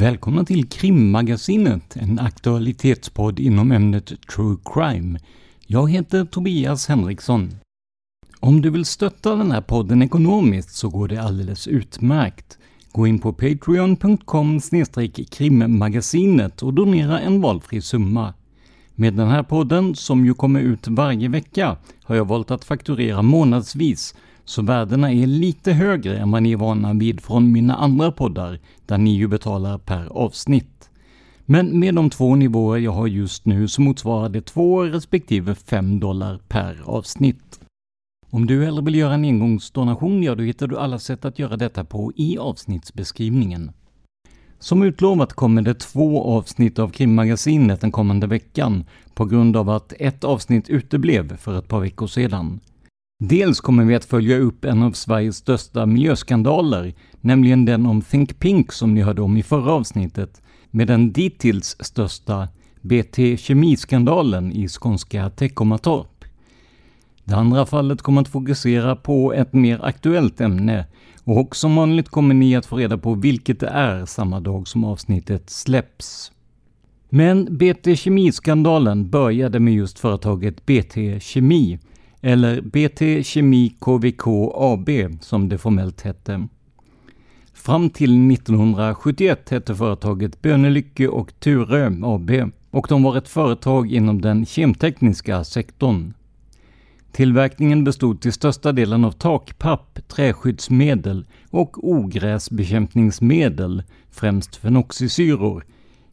Välkomna 0.00 0.44
till 0.44 0.68
Krimmagasinet, 0.68 1.96
en 1.96 2.18
aktualitetspodd 2.18 3.40
inom 3.40 3.72
ämnet 3.72 4.12
True 4.34 4.56
Crime. 4.64 5.18
Jag 5.66 5.90
heter 5.90 6.24
Tobias 6.24 6.88
Henriksson. 6.88 7.50
Om 8.40 8.60
du 8.60 8.70
vill 8.70 8.84
stötta 8.84 9.36
den 9.36 9.50
här 9.50 9.60
podden 9.60 10.02
ekonomiskt 10.02 10.74
så 10.74 10.88
går 10.88 11.08
det 11.08 11.22
alldeles 11.22 11.66
utmärkt. 11.66 12.58
Gå 12.92 13.06
in 13.06 13.18
på 13.18 13.32
patreon.com 13.32 14.60
krimmagasinet 15.30 16.62
och 16.62 16.74
donera 16.74 17.20
en 17.20 17.40
valfri 17.40 17.80
summa. 17.80 18.34
Med 18.94 19.14
den 19.14 19.28
här 19.28 19.42
podden, 19.42 19.94
som 19.94 20.24
ju 20.24 20.34
kommer 20.34 20.60
ut 20.60 20.88
varje 20.88 21.28
vecka, 21.28 21.76
har 22.02 22.16
jag 22.16 22.24
valt 22.24 22.50
att 22.50 22.64
fakturera 22.64 23.22
månadsvis 23.22 24.14
så 24.50 24.62
värdena 24.62 25.12
är 25.12 25.26
lite 25.26 25.72
högre 25.72 26.18
än 26.18 26.30
vad 26.30 26.42
ni 26.42 26.52
är 26.52 26.56
vana 26.56 26.94
vid 26.94 27.20
från 27.20 27.52
mina 27.52 27.74
andra 27.74 28.12
poddar, 28.12 28.58
där 28.86 28.98
ni 28.98 29.10
ju 29.10 29.28
betalar 29.28 29.78
per 29.78 30.06
avsnitt. 30.06 30.90
Men 31.44 31.78
med 31.78 31.94
de 31.94 32.10
två 32.10 32.34
nivåer 32.34 32.78
jag 32.78 32.92
har 32.92 33.06
just 33.06 33.44
nu 33.44 33.68
så 33.68 33.82
motsvarar 33.82 34.28
det 34.28 34.40
2 34.40 34.82
respektive 34.82 35.54
5 35.54 36.00
dollar 36.00 36.40
per 36.48 36.82
avsnitt. 36.84 37.60
Om 38.30 38.46
du 38.46 38.64
hellre 38.64 38.84
vill 38.84 38.94
göra 38.94 39.14
en 39.14 39.24
engångsdonation, 39.24 40.22
ja 40.22 40.34
då 40.34 40.42
hittar 40.42 40.66
du 40.66 40.78
alla 40.78 40.98
sätt 40.98 41.24
att 41.24 41.38
göra 41.38 41.56
detta 41.56 41.84
på 41.84 42.12
i 42.16 42.38
avsnittsbeskrivningen. 42.38 43.70
Som 44.58 44.82
utlovat 44.82 45.32
kommer 45.32 45.62
det 45.62 45.74
två 45.74 46.22
avsnitt 46.24 46.78
av 46.78 46.88
krimmagasinet 46.88 47.80
den 47.80 47.92
kommande 47.92 48.26
veckan 48.26 48.84
på 49.14 49.24
grund 49.24 49.56
av 49.56 49.70
att 49.70 49.92
ett 49.98 50.24
avsnitt 50.24 50.68
uteblev 50.68 51.36
för 51.36 51.58
ett 51.58 51.68
par 51.68 51.80
veckor 51.80 52.06
sedan. 52.06 52.60
Dels 53.22 53.60
kommer 53.60 53.84
vi 53.84 53.94
att 53.94 54.04
följa 54.04 54.38
upp 54.38 54.64
en 54.64 54.82
av 54.82 54.92
Sveriges 54.92 55.36
största 55.36 55.86
miljöskandaler, 55.86 56.94
nämligen 57.20 57.64
den 57.64 57.86
om 57.86 58.02
Think 58.02 58.38
Pink 58.38 58.72
som 58.72 58.94
ni 58.94 59.00
hörde 59.02 59.22
om 59.22 59.36
i 59.36 59.42
förra 59.42 59.72
avsnittet, 59.72 60.42
med 60.70 60.86
den 60.86 61.12
dittills 61.12 61.76
största 61.80 62.48
BT 62.80 63.36
Kemiskandalen 63.36 64.52
i 64.52 64.68
skånska 64.68 65.30
Teckomatorp. 65.30 66.24
Det 67.24 67.34
andra 67.34 67.66
fallet 67.66 68.02
kommer 68.02 68.20
att 68.20 68.28
fokusera 68.28 68.96
på 68.96 69.32
ett 69.32 69.52
mer 69.52 69.84
aktuellt 69.84 70.40
ämne 70.40 70.86
och 71.24 71.56
som 71.56 71.76
vanligt 71.76 72.08
kommer 72.08 72.34
ni 72.34 72.56
att 72.56 72.66
få 72.66 72.76
reda 72.76 72.98
på 72.98 73.14
vilket 73.14 73.60
det 73.60 73.68
är 73.68 74.06
samma 74.06 74.40
dag 74.40 74.68
som 74.68 74.84
avsnittet 74.84 75.50
släpps. 75.50 76.32
Men 77.08 77.58
BT 77.58 77.96
Kemiskandalen 77.96 79.10
började 79.10 79.60
med 79.60 79.74
just 79.74 79.98
företaget 79.98 80.66
BT 80.66 81.20
Kemi 81.20 81.78
eller 82.20 82.60
BT 82.60 83.24
Kemi 83.24 83.74
KVK 83.78 84.26
AB 84.54 84.90
som 85.20 85.48
det 85.48 85.58
formellt 85.58 86.00
hette. 86.00 86.48
Fram 87.52 87.90
till 87.90 88.30
1971 88.32 89.50
hette 89.50 89.74
företaget 89.74 90.42
Bönelycke 90.42 91.08
och 91.08 91.40
Turö 91.40 91.90
AB 92.02 92.30
och 92.70 92.86
de 92.88 93.02
var 93.02 93.16
ett 93.16 93.28
företag 93.28 93.92
inom 93.92 94.20
den 94.20 94.46
kemtekniska 94.46 95.44
sektorn. 95.44 96.14
Tillverkningen 97.12 97.84
bestod 97.84 98.20
till 98.20 98.32
största 98.32 98.72
delen 98.72 99.04
av 99.04 99.12
takpapp, 99.12 99.98
träskyddsmedel 100.08 101.26
och 101.50 101.88
ogräsbekämpningsmedel, 101.88 103.82
främst 104.10 104.56
fenoxisyror, 104.56 105.64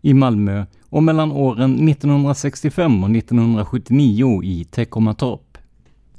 i 0.01 0.13
Malmö 0.13 0.65
och 0.89 1.03
mellan 1.03 1.31
åren 1.31 1.89
1965 1.89 3.03
och 3.03 3.09
1979 3.09 4.43
i 4.43 4.63
Teckomatorp. 4.63 5.46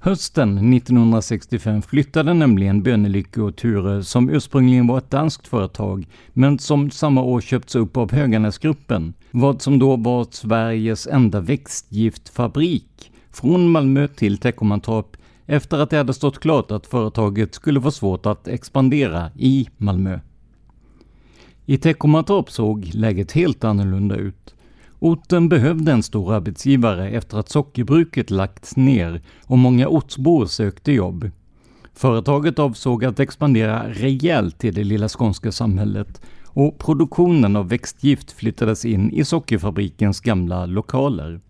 Hösten 0.01 0.73
1965 0.73 1.83
flyttade 1.83 2.35
nämligen 2.35 2.83
Bönelycke 2.83 3.41
och 3.41 3.57
Ture, 3.57 4.05
som 4.05 4.31
ursprungligen 4.31 4.87
var 4.87 4.99
ett 4.99 5.11
danskt 5.11 5.49
företag, 5.49 6.07
men 6.33 6.59
som 6.59 6.91
samma 6.91 7.23
år 7.23 7.41
köpts 7.41 7.75
upp 7.75 7.97
av 7.97 8.13
Höganäsgruppen, 8.13 9.15
vad 9.31 9.63
som 9.63 9.79
då 9.79 9.97
var 9.97 10.27
Sveriges 10.31 11.07
enda 11.07 11.41
växtgiftfabrik, 11.41 13.13
från 13.31 13.71
Malmö 13.71 14.09
till 14.09 14.39
Teckomantorp 14.39 15.17
efter 15.47 15.79
att 15.79 15.91
det 15.91 15.97
hade 15.97 16.15
stått 16.15 16.39
klart 16.41 16.71
att 16.71 16.87
företaget 16.87 17.55
skulle 17.55 17.81
få 17.81 17.91
svårt 17.91 18.27
att 18.27 18.49
expandera 18.49 19.31
i 19.37 19.69
Malmö. 19.77 20.21
I 21.67 21.79
Teckomantorp 21.79 22.51
såg 22.51 22.91
läget 22.93 23.33
helt 23.33 23.65
annorlunda 23.65 24.17
ut. 24.17 24.55
Orten 24.99 25.49
behövde 25.49 25.93
en 25.93 26.03
stor 26.03 26.35
arbetsgivare 26.35 27.11
efter 27.11 27.39
att 27.39 27.49
sockerbruket 27.49 28.31
lagts 28.31 28.77
ner 28.77 29.23
och 29.45 29.59
många 29.59 29.89
ortsbor 29.89 30.47
sökte 30.47 30.93
jobb. 30.93 31.31
Företaget 31.95 32.59
avsåg 32.59 33.05
att 33.05 33.21
expandera 33.21 33.89
rejält 33.89 34.65
i 34.65 34.71
det 34.71 34.85
lilla 34.85 35.09
skånska 35.09 35.53
samhället 35.53 36.21
och 36.45 36.79
produktionen 36.79 37.57
av 37.57 37.69
växtgift 37.69 38.33
flyttades 38.33 38.85
in 38.85 39.11
i 39.11 39.25
sockerfabrikens 39.25 40.21
gamla 40.21 40.67
lokaler. 40.67 41.41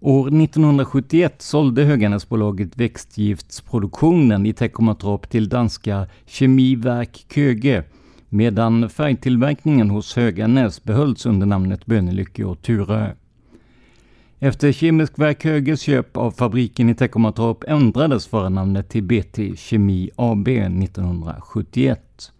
År 0.00 0.28
1971 0.28 1.42
sålde 1.42 1.84
Höganäsbolaget 1.84 2.76
växtgiftsproduktionen 2.76 4.46
i 4.46 4.52
Teckomatorp 4.52 5.30
till 5.30 5.48
danska 5.48 6.06
Kemiverk 6.26 7.26
Köge 7.34 7.84
medan 8.32 8.88
färgtillverkningen 8.90 9.90
hos 9.90 10.16
Höganäs 10.16 10.84
behölls 10.84 11.26
under 11.26 11.46
namnet 11.46 11.86
Bönelycke 11.86 12.44
och 12.44 12.62
Turö. 12.62 13.10
Efter 14.38 14.72
Kemisk 14.72 15.18
Verk 15.18 15.44
Höges 15.44 15.80
köp 15.80 16.16
av 16.16 16.30
fabriken 16.30 16.88
i 16.88 16.94
Teckomatorp 16.94 17.64
ändrades 17.68 18.26
förnamnet 18.26 18.88
till 18.88 19.02
BT 19.02 19.56
Kemi 19.56 20.10
AB 20.16 20.48
1971. 20.48 22.32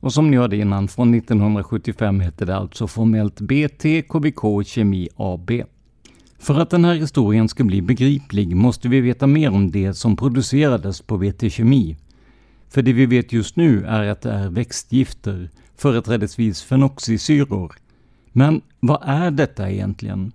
Och 0.00 0.12
som 0.12 0.30
ni 0.30 0.36
hörde 0.36 0.56
innan, 0.56 0.88
från 0.88 1.14
1975 1.14 2.20
hette 2.20 2.44
det 2.44 2.56
alltså 2.56 2.86
formellt 2.86 3.40
BT 3.40 4.02
KBK 4.02 4.66
Kemi 4.66 5.08
AB. 5.16 5.50
För 6.38 6.60
att 6.60 6.70
den 6.70 6.84
här 6.84 6.94
historien 6.94 7.48
ska 7.48 7.64
bli 7.64 7.82
begriplig 7.82 8.56
måste 8.56 8.88
vi 8.88 9.00
veta 9.00 9.26
mer 9.26 9.50
om 9.50 9.70
det 9.70 9.94
som 9.94 10.16
producerades 10.16 11.02
på 11.02 11.18
BT 11.18 11.50
Kemi. 11.50 11.96
För 12.68 12.82
det 12.82 12.92
vi 12.92 13.06
vet 13.06 13.32
just 13.32 13.56
nu 13.56 13.84
är 13.86 14.08
att 14.08 14.20
det 14.20 14.32
är 14.32 14.48
växtgifter, 14.48 15.50
företrädesvis 15.76 16.62
fenoxisyror. 16.62 17.72
Men 18.32 18.60
vad 18.80 19.02
är 19.02 19.30
detta 19.30 19.70
egentligen? 19.70 20.32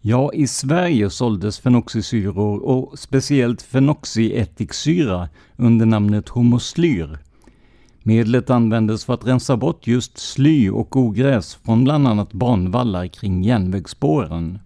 Ja, 0.00 0.32
i 0.32 0.46
Sverige 0.46 1.10
såldes 1.10 1.58
fenoxisyror 1.58 2.58
och 2.58 2.98
speciellt 2.98 3.62
fenoxiättiksyra 3.62 5.28
under 5.56 5.86
namnet 5.86 6.28
homoslyr. 6.28 7.18
Medlet 8.02 8.50
användes 8.50 9.04
för 9.04 9.14
att 9.14 9.26
rensa 9.26 9.56
bort 9.56 9.86
just 9.86 10.18
sly 10.18 10.70
och 10.70 10.96
ogräs 10.96 11.54
från 11.54 11.84
bland 11.84 12.08
annat 12.08 12.32
banvallar 12.32 13.06
kring 13.06 13.42
järnvägsspåren. 13.42 14.58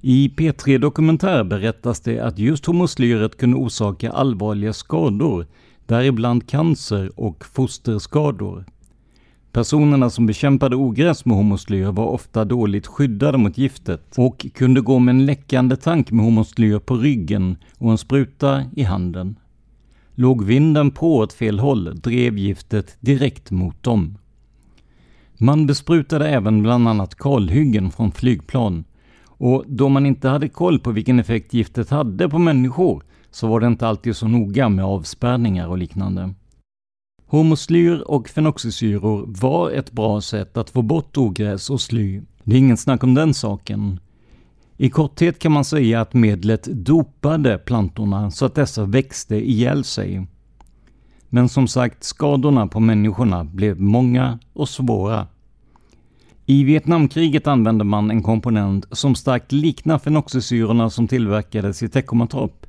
I 0.00 0.28
P3 0.36 0.78
Dokumentär 0.78 1.44
berättas 1.44 2.00
det 2.00 2.20
att 2.20 2.38
just 2.38 2.66
hormoslyret 2.66 3.36
kunde 3.36 3.56
orsaka 3.56 4.10
allvarliga 4.10 4.72
skador, 4.72 5.46
däribland 5.86 6.48
cancer 6.48 7.10
och 7.20 7.44
fosterskador. 7.44 8.64
Personerna 9.52 10.10
som 10.10 10.26
bekämpade 10.26 10.76
ogräs 10.76 11.24
med 11.24 11.36
hormoslyr 11.36 11.86
var 11.86 12.06
ofta 12.06 12.44
dåligt 12.44 12.86
skyddade 12.86 13.38
mot 13.38 13.58
giftet 13.58 14.14
och 14.18 14.46
kunde 14.54 14.80
gå 14.80 14.98
med 14.98 15.12
en 15.12 15.26
läckande 15.26 15.76
tank 15.76 16.10
med 16.10 16.24
hormoslyr 16.24 16.78
på 16.78 16.96
ryggen 16.96 17.56
och 17.78 17.90
en 17.90 17.98
spruta 17.98 18.64
i 18.76 18.82
handen. 18.82 19.36
Låg 20.14 20.44
vinden 20.44 20.90
på 20.90 21.16
åt 21.16 21.32
fel 21.32 21.58
håll 21.58 22.00
drev 22.00 22.38
giftet 22.38 22.96
direkt 23.00 23.50
mot 23.50 23.82
dem. 23.82 24.18
Man 25.38 25.66
besprutade 25.66 26.28
även 26.28 26.62
bland 26.62 26.88
annat 26.88 27.14
kalhyggen 27.14 27.90
från 27.90 28.12
flygplan 28.12 28.84
och 29.38 29.64
då 29.66 29.88
man 29.88 30.06
inte 30.06 30.28
hade 30.28 30.48
koll 30.48 30.78
på 30.78 30.90
vilken 30.90 31.18
effekt 31.18 31.54
giftet 31.54 31.90
hade 31.90 32.28
på 32.28 32.38
människor 32.38 33.02
så 33.30 33.46
var 33.46 33.60
det 33.60 33.66
inte 33.66 33.88
alltid 33.88 34.16
så 34.16 34.28
noga 34.28 34.68
med 34.68 34.84
avspärrningar 34.84 35.68
och 35.68 35.78
liknande. 35.78 36.34
Hormoslyr 37.26 38.02
och 38.06 38.28
fenoxisyror 38.28 39.24
var 39.26 39.70
ett 39.70 39.92
bra 39.92 40.20
sätt 40.20 40.56
att 40.56 40.70
få 40.70 40.82
bort 40.82 41.16
ogräs 41.16 41.70
och 41.70 41.80
sly. 41.80 42.22
Det 42.44 42.54
är 42.54 42.58
ingen 42.58 42.76
snack 42.76 43.04
om 43.04 43.14
den 43.14 43.34
saken. 43.34 44.00
I 44.76 44.90
korthet 44.90 45.38
kan 45.38 45.52
man 45.52 45.64
säga 45.64 46.00
att 46.00 46.14
medlet 46.14 46.64
dopade 46.64 47.58
plantorna 47.58 48.30
så 48.30 48.46
att 48.46 48.54
dessa 48.54 48.84
växte 48.84 49.36
ihjäl 49.36 49.84
sig. 49.84 50.26
Men 51.28 51.48
som 51.48 51.68
sagt, 51.68 52.04
skadorna 52.04 52.66
på 52.66 52.80
människorna 52.80 53.44
blev 53.44 53.80
många 53.80 54.38
och 54.52 54.68
svåra. 54.68 55.26
I 56.48 56.64
Vietnamkriget 56.64 57.46
använde 57.46 57.84
man 57.84 58.10
en 58.10 58.22
komponent 58.22 58.86
som 58.90 59.14
starkt 59.14 59.52
liknar 59.52 59.98
fenoxisyrorna 59.98 60.90
som 60.90 61.08
tillverkades 61.08 61.82
i 61.82 61.88
Teckomatorp. 61.88 62.66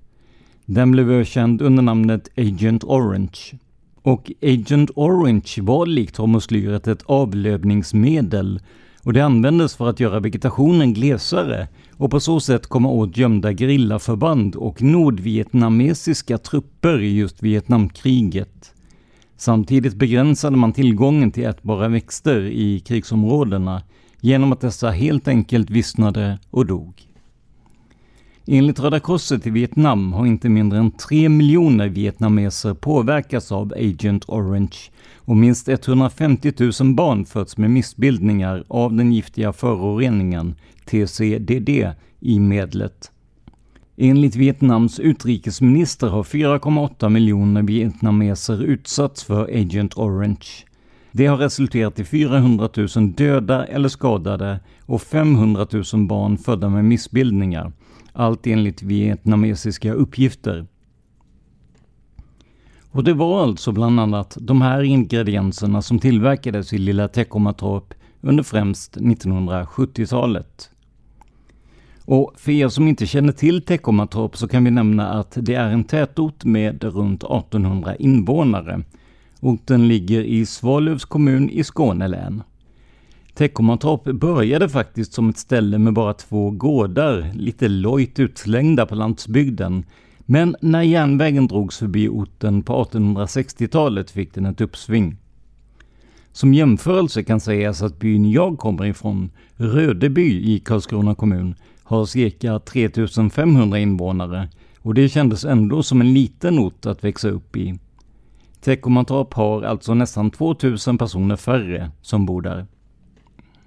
Den 0.65 0.91
blev 0.91 1.11
ökänd 1.11 1.61
under 1.61 1.83
namnet 1.83 2.29
Agent 2.37 2.83
Orange. 2.83 3.59
Och 4.01 4.31
Agent 4.41 4.91
Orange 4.95 5.53
var 5.57 5.85
likt 5.85 6.17
hormoslyret 6.17 6.87
ett 6.87 7.03
avlövningsmedel 7.05 8.61
och 9.03 9.13
det 9.13 9.21
användes 9.21 9.75
för 9.75 9.89
att 9.89 9.99
göra 9.99 10.19
vegetationen 10.19 10.93
glesare 10.93 11.67
och 11.97 12.11
på 12.11 12.19
så 12.19 12.39
sätt 12.39 12.67
komma 12.67 12.89
åt 12.89 13.17
gömda 13.17 13.53
gerillaförband 13.53 14.55
och 14.55 14.81
nordvietnamesiska 14.81 16.37
trupper 16.37 17.01
i 17.01 17.17
just 17.17 17.43
Vietnamkriget. 17.43 18.73
Samtidigt 19.37 19.95
begränsade 19.95 20.57
man 20.57 20.73
tillgången 20.73 21.31
till 21.31 21.45
ätbara 21.45 21.87
växter 21.87 22.41
i 22.41 22.79
krigsområdena 22.79 23.81
genom 24.21 24.51
att 24.51 24.61
dessa 24.61 24.89
helt 24.89 25.27
enkelt 25.27 25.69
vissnade 25.69 26.39
och 26.49 26.65
dog. 26.65 27.07
Enligt 28.47 28.79
Röda 28.79 28.99
Korset 28.99 29.47
i 29.47 29.49
Vietnam 29.49 30.13
har 30.13 30.25
inte 30.25 30.49
mindre 30.49 30.79
än 30.79 30.91
3 30.91 31.29
miljoner 31.29 31.87
vietnameser 31.87 32.73
påverkats 32.73 33.51
av 33.51 33.73
Agent 33.73 34.25
Orange 34.27 34.77
och 35.15 35.37
minst 35.37 35.69
150 35.69 36.53
000 36.81 36.93
barn 36.93 37.25
fötts 37.25 37.57
med 37.57 37.71
missbildningar 37.71 38.63
av 38.67 38.93
den 38.93 39.11
giftiga 39.11 39.53
föroreningen 39.53 40.55
TCDD 40.85 41.69
i 42.19 42.39
medlet. 42.39 43.11
Enligt 43.99 44.35
Vietnams 44.35 44.99
utrikesminister 44.99 46.07
har 46.07 46.23
4,8 46.23 47.09
miljoner 47.09 47.61
vietnameser 47.61 48.63
utsatts 48.63 49.23
för 49.23 49.43
Agent 49.43 49.97
Orange. 49.97 50.47
Det 51.11 51.25
har 51.25 51.37
resulterat 51.37 51.99
i 51.99 52.03
400 52.03 52.69
000 52.95 53.13
döda 53.13 53.65
eller 53.65 53.89
skadade 53.89 54.59
och 54.85 55.01
500 55.01 55.67
000 55.93 56.07
barn 56.07 56.37
födda 56.37 56.69
med 56.69 56.85
missbildningar 56.85 57.71
allt 58.13 58.47
enligt 58.47 58.81
vietnamesiska 58.81 59.93
uppgifter. 59.93 60.65
Och 62.91 63.03
det 63.03 63.13
var 63.13 63.43
alltså 63.43 63.71
bland 63.71 63.99
annat 63.99 64.37
de 64.41 64.61
här 64.61 64.83
ingredienserna 64.83 65.81
som 65.81 65.99
tillverkades 65.99 66.73
i 66.73 66.77
Lilla 66.77 67.07
Teckomatorp 67.07 67.93
under 68.21 68.43
främst 68.43 68.97
1970-talet. 68.97 70.71
Och 72.07 72.33
för 72.35 72.51
er 72.51 72.69
som 72.69 72.87
inte 72.87 73.05
känner 73.05 73.33
till 73.33 73.61
Teckomatorp 73.61 74.37
så 74.37 74.47
kan 74.47 74.63
vi 74.63 74.71
nämna 74.71 75.09
att 75.09 75.37
det 75.41 75.53
är 75.53 75.69
en 75.69 75.83
tätort 75.83 76.45
med 76.45 76.83
runt 76.83 77.23
1800 77.23 77.95
invånare. 77.95 78.83
Orten 79.39 79.87
ligger 79.87 80.21
i 80.21 80.45
Svalövs 80.45 81.05
kommun 81.05 81.49
i 81.49 81.63
Skåne 81.63 82.07
län. 82.07 82.43
Teckomatorp 83.33 84.03
började 84.03 84.69
faktiskt 84.69 85.13
som 85.13 85.29
ett 85.29 85.37
ställe 85.37 85.77
med 85.77 85.93
bara 85.93 86.13
två 86.13 86.51
gårdar, 86.51 87.31
lite 87.33 87.67
lojt 87.67 88.19
utslängda 88.19 88.85
på 88.85 88.95
landsbygden. 88.95 89.83
Men 90.19 90.55
när 90.61 90.81
järnvägen 90.81 91.47
drogs 91.47 91.77
förbi 91.77 92.07
orten 92.09 92.63
på 92.63 92.83
1860-talet 92.83 94.11
fick 94.11 94.33
den 94.33 94.45
ett 94.45 94.61
uppsving. 94.61 95.17
Som 96.31 96.53
jämförelse 96.53 97.23
kan 97.23 97.39
sägas 97.39 97.81
att 97.81 97.99
byn 97.99 98.31
jag 98.31 98.57
kommer 98.57 98.85
ifrån, 98.85 99.31
Rödeby 99.55 100.53
i 100.55 100.59
Karlskrona 100.59 101.15
kommun, 101.15 101.55
har 101.87 102.05
cirka 102.05 102.59
3500 102.59 103.79
invånare 103.79 104.49
och 104.79 104.93
det 104.93 105.09
kändes 105.09 105.45
ändå 105.45 105.83
som 105.83 106.01
en 106.01 106.13
liten 106.13 106.59
ort 106.59 106.85
att 106.85 107.03
växa 107.03 107.29
upp 107.29 107.57
i. 107.57 107.79
Teckomatorp 108.61 109.33
har 109.33 109.61
alltså 109.61 109.93
nästan 109.93 110.31
2000 110.31 110.97
personer 110.97 111.35
färre 111.35 111.91
som 112.01 112.25
bor 112.25 112.41
där. 112.41 112.65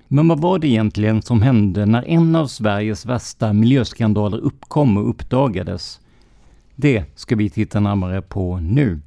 Men 0.08 0.28
vad 0.28 0.40
var 0.40 0.58
det 0.58 0.69
egentligen 0.69 1.22
som 1.22 1.43
hände 1.43 1.87
när 1.87 2.08
en 2.08 2.37
av 2.37 2.46
Sveriges 2.46 3.06
värsta 3.06 3.52
miljöskandaler 3.52 4.38
uppkom 4.38 4.96
och 4.96 5.11
uppdagades? 5.11 6.00
Det 6.76 7.05
ska 7.14 7.37
vi 7.37 7.50
titta 7.50 7.81
närmare 7.81 8.23
på 8.23 8.56
nu. 8.56 9.00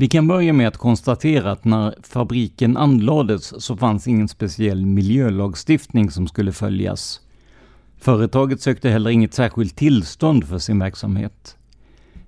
Vi 0.00 0.08
kan 0.08 0.28
börja 0.28 0.52
med 0.52 0.68
att 0.68 0.76
konstatera 0.76 1.52
att 1.52 1.64
när 1.64 1.94
fabriken 2.02 2.76
anlades 2.76 3.64
så 3.64 3.76
fanns 3.76 4.08
ingen 4.08 4.28
speciell 4.28 4.86
miljölagstiftning 4.86 6.10
som 6.10 6.28
skulle 6.28 6.52
följas. 6.52 7.20
Företaget 7.98 8.60
sökte 8.60 8.90
heller 8.90 9.10
inget 9.10 9.34
särskilt 9.34 9.76
tillstånd 9.76 10.44
för 10.44 10.58
sin 10.58 10.78
verksamhet. 10.78 11.56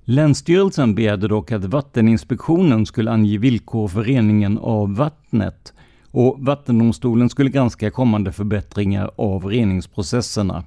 Länsstyrelsen 0.05 0.95
begärde 0.95 1.29
dock 1.29 1.53
att 1.53 1.65
Vatteninspektionen 1.65 2.87
skulle 2.87 3.11
ange 3.11 3.39
villkor 3.39 3.89
för 3.89 4.05
reningen 4.05 4.59
av 4.59 4.97
vattnet 4.97 5.73
och 6.11 6.37
Vattendomstolen 6.41 7.29
skulle 7.29 7.50
granska 7.50 7.91
kommande 7.91 8.33
förbättringar 8.33 9.11
av 9.17 9.45
reningsprocesserna. 9.45 10.65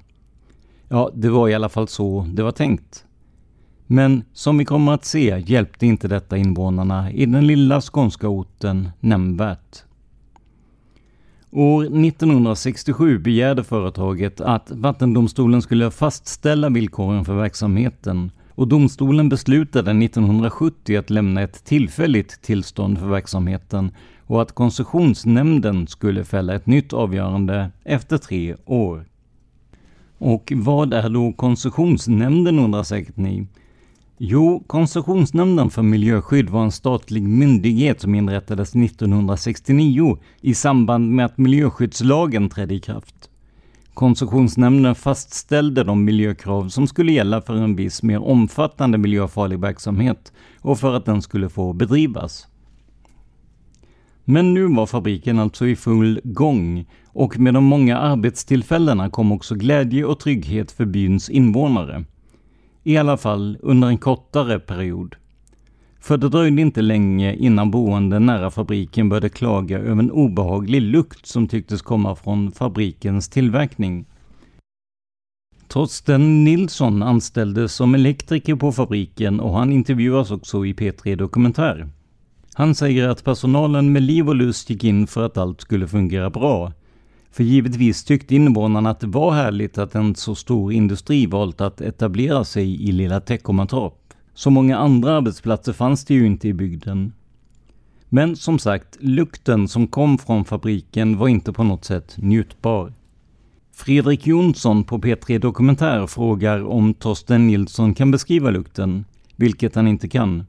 Ja, 0.88 1.10
det 1.14 1.28
var 1.28 1.48
i 1.48 1.54
alla 1.54 1.68
fall 1.68 1.88
så 1.88 2.26
det 2.32 2.42
var 2.42 2.52
tänkt. 2.52 3.04
Men 3.86 4.24
som 4.32 4.58
vi 4.58 4.64
kommer 4.64 4.92
att 4.92 5.04
se 5.04 5.44
hjälpte 5.46 5.86
inte 5.86 6.08
detta 6.08 6.36
invånarna 6.36 7.10
i 7.10 7.26
den 7.26 7.46
lilla 7.46 7.80
skånska 7.80 8.28
orten 8.28 8.88
nämnvärt. 9.00 9.84
År 11.56 11.84
1967 11.84 13.18
begärde 13.18 13.64
företaget 13.64 14.40
att 14.40 14.70
Vattendomstolen 14.70 15.62
skulle 15.62 15.90
fastställa 15.90 16.68
villkoren 16.68 17.24
för 17.24 17.34
verksamheten 17.34 18.30
och 18.54 18.68
domstolen 18.68 19.28
beslutade 19.28 19.90
1970 19.90 20.96
att 20.96 21.10
lämna 21.10 21.42
ett 21.42 21.64
tillfälligt 21.64 22.42
tillstånd 22.42 22.98
för 22.98 23.06
verksamheten 23.06 23.90
och 24.26 24.42
att 24.42 24.52
koncessionsnämnden 24.52 25.86
skulle 25.86 26.24
fälla 26.24 26.54
ett 26.54 26.66
nytt 26.66 26.92
avgörande 26.92 27.70
efter 27.84 28.18
tre 28.18 28.56
år. 28.64 29.04
Och 30.18 30.52
vad 30.56 30.92
är 30.92 31.08
då 31.08 31.32
koncessionsnämnden 31.32 32.58
undrar 32.58 32.82
säkert 32.82 33.16
ni? 33.16 33.46
Jo, 34.18 34.64
Koncessionsnämnden 34.66 35.70
för 35.70 35.82
miljöskydd 35.82 36.50
var 36.50 36.62
en 36.62 36.72
statlig 36.72 37.22
myndighet 37.22 38.00
som 38.00 38.14
inrättades 38.14 38.74
1969 38.74 40.18
i 40.40 40.54
samband 40.54 41.10
med 41.10 41.26
att 41.26 41.38
miljöskyddslagen 41.38 42.48
trädde 42.48 42.74
i 42.74 42.80
kraft. 42.80 43.30
Koncessionsnämnden 43.94 44.94
fastställde 44.94 45.84
de 45.84 46.04
miljökrav 46.04 46.68
som 46.68 46.86
skulle 46.86 47.12
gälla 47.12 47.42
för 47.42 47.54
en 47.54 47.76
viss 47.76 48.02
mer 48.02 48.22
omfattande 48.22 48.98
miljöfarlig 48.98 49.58
verksamhet 49.58 50.32
och 50.60 50.78
för 50.78 50.94
att 50.94 51.04
den 51.04 51.22
skulle 51.22 51.48
få 51.48 51.72
bedrivas. 51.72 52.46
Men 54.24 54.54
nu 54.54 54.66
var 54.66 54.86
fabriken 54.86 55.38
alltså 55.38 55.66
i 55.66 55.76
full 55.76 56.20
gång 56.24 56.86
och 57.06 57.38
med 57.38 57.54
de 57.54 57.64
många 57.64 57.98
arbetstillfällena 57.98 59.10
kom 59.10 59.32
också 59.32 59.54
glädje 59.54 60.04
och 60.04 60.20
trygghet 60.20 60.72
för 60.72 60.84
byns 60.84 61.30
invånare. 61.30 62.04
I 62.86 62.96
alla 62.96 63.16
fall 63.16 63.58
under 63.62 63.88
en 63.88 63.98
kortare 63.98 64.58
period. 64.58 65.16
För 66.00 66.16
det 66.16 66.28
dröjde 66.28 66.62
inte 66.62 66.82
länge 66.82 67.34
innan 67.34 67.70
boende 67.70 68.18
nära 68.18 68.50
fabriken 68.50 69.08
började 69.08 69.28
klaga 69.28 69.78
över 69.78 70.02
en 70.02 70.10
obehaglig 70.10 70.82
lukt 70.82 71.26
som 71.26 71.48
tycktes 71.48 71.82
komma 71.82 72.16
från 72.16 72.52
fabrikens 72.52 73.28
tillverkning. 73.28 74.06
Torsten 75.68 76.44
Nilsson 76.44 77.02
anställdes 77.02 77.74
som 77.74 77.94
elektriker 77.94 78.54
på 78.54 78.72
fabriken 78.72 79.40
och 79.40 79.54
han 79.54 79.72
intervjuas 79.72 80.30
också 80.30 80.66
i 80.66 80.72
P3 80.72 81.16
Dokumentär. 81.16 81.88
Han 82.54 82.74
säger 82.74 83.08
att 83.08 83.24
personalen 83.24 83.92
med 83.92 84.02
liv 84.02 84.28
och 84.28 84.36
lust 84.36 84.70
gick 84.70 84.84
in 84.84 85.06
för 85.06 85.26
att 85.26 85.36
allt 85.36 85.60
skulle 85.60 85.88
fungera 85.88 86.30
bra. 86.30 86.72
För 87.34 87.44
givetvis 87.44 88.04
tyckte 88.04 88.34
invånarna 88.34 88.90
att 88.90 89.00
det 89.00 89.06
var 89.06 89.32
härligt 89.32 89.78
att 89.78 89.94
en 89.94 90.14
så 90.14 90.34
stor 90.34 90.72
industri 90.72 91.26
valt 91.26 91.60
att 91.60 91.80
etablera 91.80 92.44
sig 92.44 92.88
i 92.88 92.92
lilla 92.92 93.20
Teckomatorp. 93.20 94.14
Så 94.34 94.50
många 94.50 94.78
andra 94.78 95.16
arbetsplatser 95.16 95.72
fanns 95.72 96.04
det 96.04 96.14
ju 96.14 96.26
inte 96.26 96.48
i 96.48 96.52
bygden. 96.52 97.12
Men 98.08 98.36
som 98.36 98.58
sagt, 98.58 98.96
lukten 99.00 99.68
som 99.68 99.86
kom 99.86 100.18
från 100.18 100.44
fabriken 100.44 101.18
var 101.18 101.28
inte 101.28 101.52
på 101.52 101.64
något 101.64 101.84
sätt 101.84 102.14
njutbar. 102.16 102.92
Fredrik 103.72 104.26
Jonsson 104.26 104.84
på 104.84 104.98
P3 104.98 105.38
Dokumentär 105.38 106.06
frågar 106.06 106.64
om 106.64 106.94
Torsten 106.94 107.46
Nilsson 107.46 107.94
kan 107.94 108.10
beskriva 108.10 108.50
lukten, 108.50 109.04
vilket 109.36 109.74
han 109.74 109.88
inte 109.88 110.08
kan. 110.08 110.44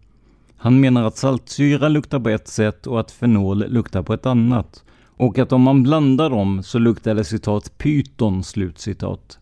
Han 0.57 0.79
menar 0.79 1.03
att 1.03 1.17
saltsyra 1.17 1.89
luktar 1.89 2.19
på 2.19 2.29
ett 2.29 2.47
sätt 2.47 2.87
och 2.87 2.99
att 2.99 3.11
fenol 3.11 3.67
luktar 3.67 4.03
på 4.03 4.13
ett 4.13 4.25
annat. 4.25 4.84
Och 5.17 5.39
att 5.39 5.51
om 5.51 5.61
man 5.61 5.83
blandar 5.83 6.29
dem 6.29 6.63
så 6.63 6.79
luktar 6.79 7.15
det 7.15 7.23
citat 7.23 7.77
pyton, 7.77 8.43
slutcitat. 8.43 9.39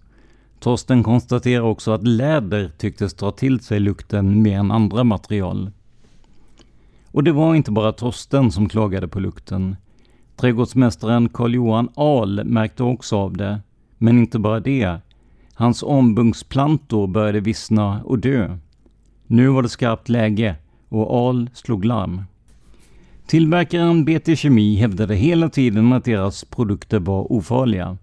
Torsten 0.59 1.03
konstaterar 1.03 1.63
också 1.63 1.91
att 1.91 2.07
läder 2.07 2.71
tycktes 2.77 3.13
dra 3.13 3.31
till 3.31 3.59
sig 3.59 3.79
lukten 3.79 4.41
mer 4.41 4.59
än 4.59 4.71
andra 4.71 5.03
material. 5.03 5.71
Och 7.11 7.23
det 7.23 7.31
var 7.31 7.55
inte 7.55 7.71
bara 7.71 7.91
Torsten 7.91 8.51
som 8.51 8.69
klagade 8.69 9.07
på 9.07 9.19
lukten. 9.19 9.75
Trädgårdsmästaren 10.35 11.29
Karl-Johan 11.29 11.89
Ahl 11.95 12.43
märkte 12.43 12.83
också 12.83 13.17
av 13.17 13.37
det. 13.37 13.61
Men 13.97 14.19
inte 14.19 14.39
bara 14.39 14.59
det. 14.59 14.97
Hans 15.53 15.83
ombungsplantor 15.83 17.07
började 17.07 17.39
vissna 17.39 18.03
och 18.03 18.19
dö. 18.19 18.57
Nu 19.27 19.47
var 19.47 19.63
det 19.63 19.69
skarpt 19.69 20.09
läge 20.09 20.55
och 20.89 21.27
Ahl 21.27 21.49
slog 21.53 21.85
larm. 21.85 22.21
Tillverkaren 23.27 24.05
BT 24.05 24.35
Kemi 24.35 24.75
hävdade 24.75 25.15
hela 25.15 25.49
tiden 25.49 25.93
att 25.93 26.05
deras 26.05 26.45
produkter 26.45 26.99
var 26.99 27.31
ofarliga. 27.31 27.97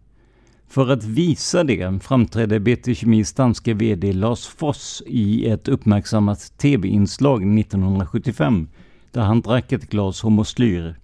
För 0.68 0.90
att 0.90 1.04
visa 1.04 1.64
det 1.64 2.02
framträdde 2.02 2.60
BT 2.60 2.94
Kemis 2.94 3.32
danske 3.32 3.74
VD 3.74 4.12
Lars 4.12 4.46
Foss 4.46 5.02
i 5.06 5.46
ett 5.46 5.68
uppmärksammat 5.68 6.58
TV-inslag 6.58 7.58
1975 7.58 8.68
där 9.12 9.20
han 9.20 9.40
drack 9.40 9.72
ett 9.72 9.90
glas 9.90 10.22
hormoslyr. 10.22 10.96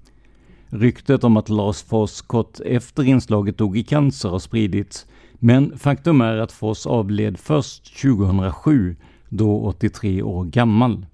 Ryktet 0.69 1.25
om 1.25 1.37
att 1.37 1.49
Lars 1.49 1.83
Foss 1.83 2.23
kort 2.23 2.61
efter 2.61 3.03
inslaget 3.03 3.59
dog 3.59 3.79
i 3.79 3.85
cancer 3.85 4.29
har 4.29 4.39
spridits, 4.39 5.07
men 5.33 5.79
faktum 5.79 6.21
är 6.21 6.37
att 6.37 6.53
Foss 6.53 6.87
avled 6.87 7.39
först 7.39 8.03
2007, 8.03 8.97
då 9.29 9.61
83 9.61 10.23
år 10.23 10.45
gammal. 10.45 11.07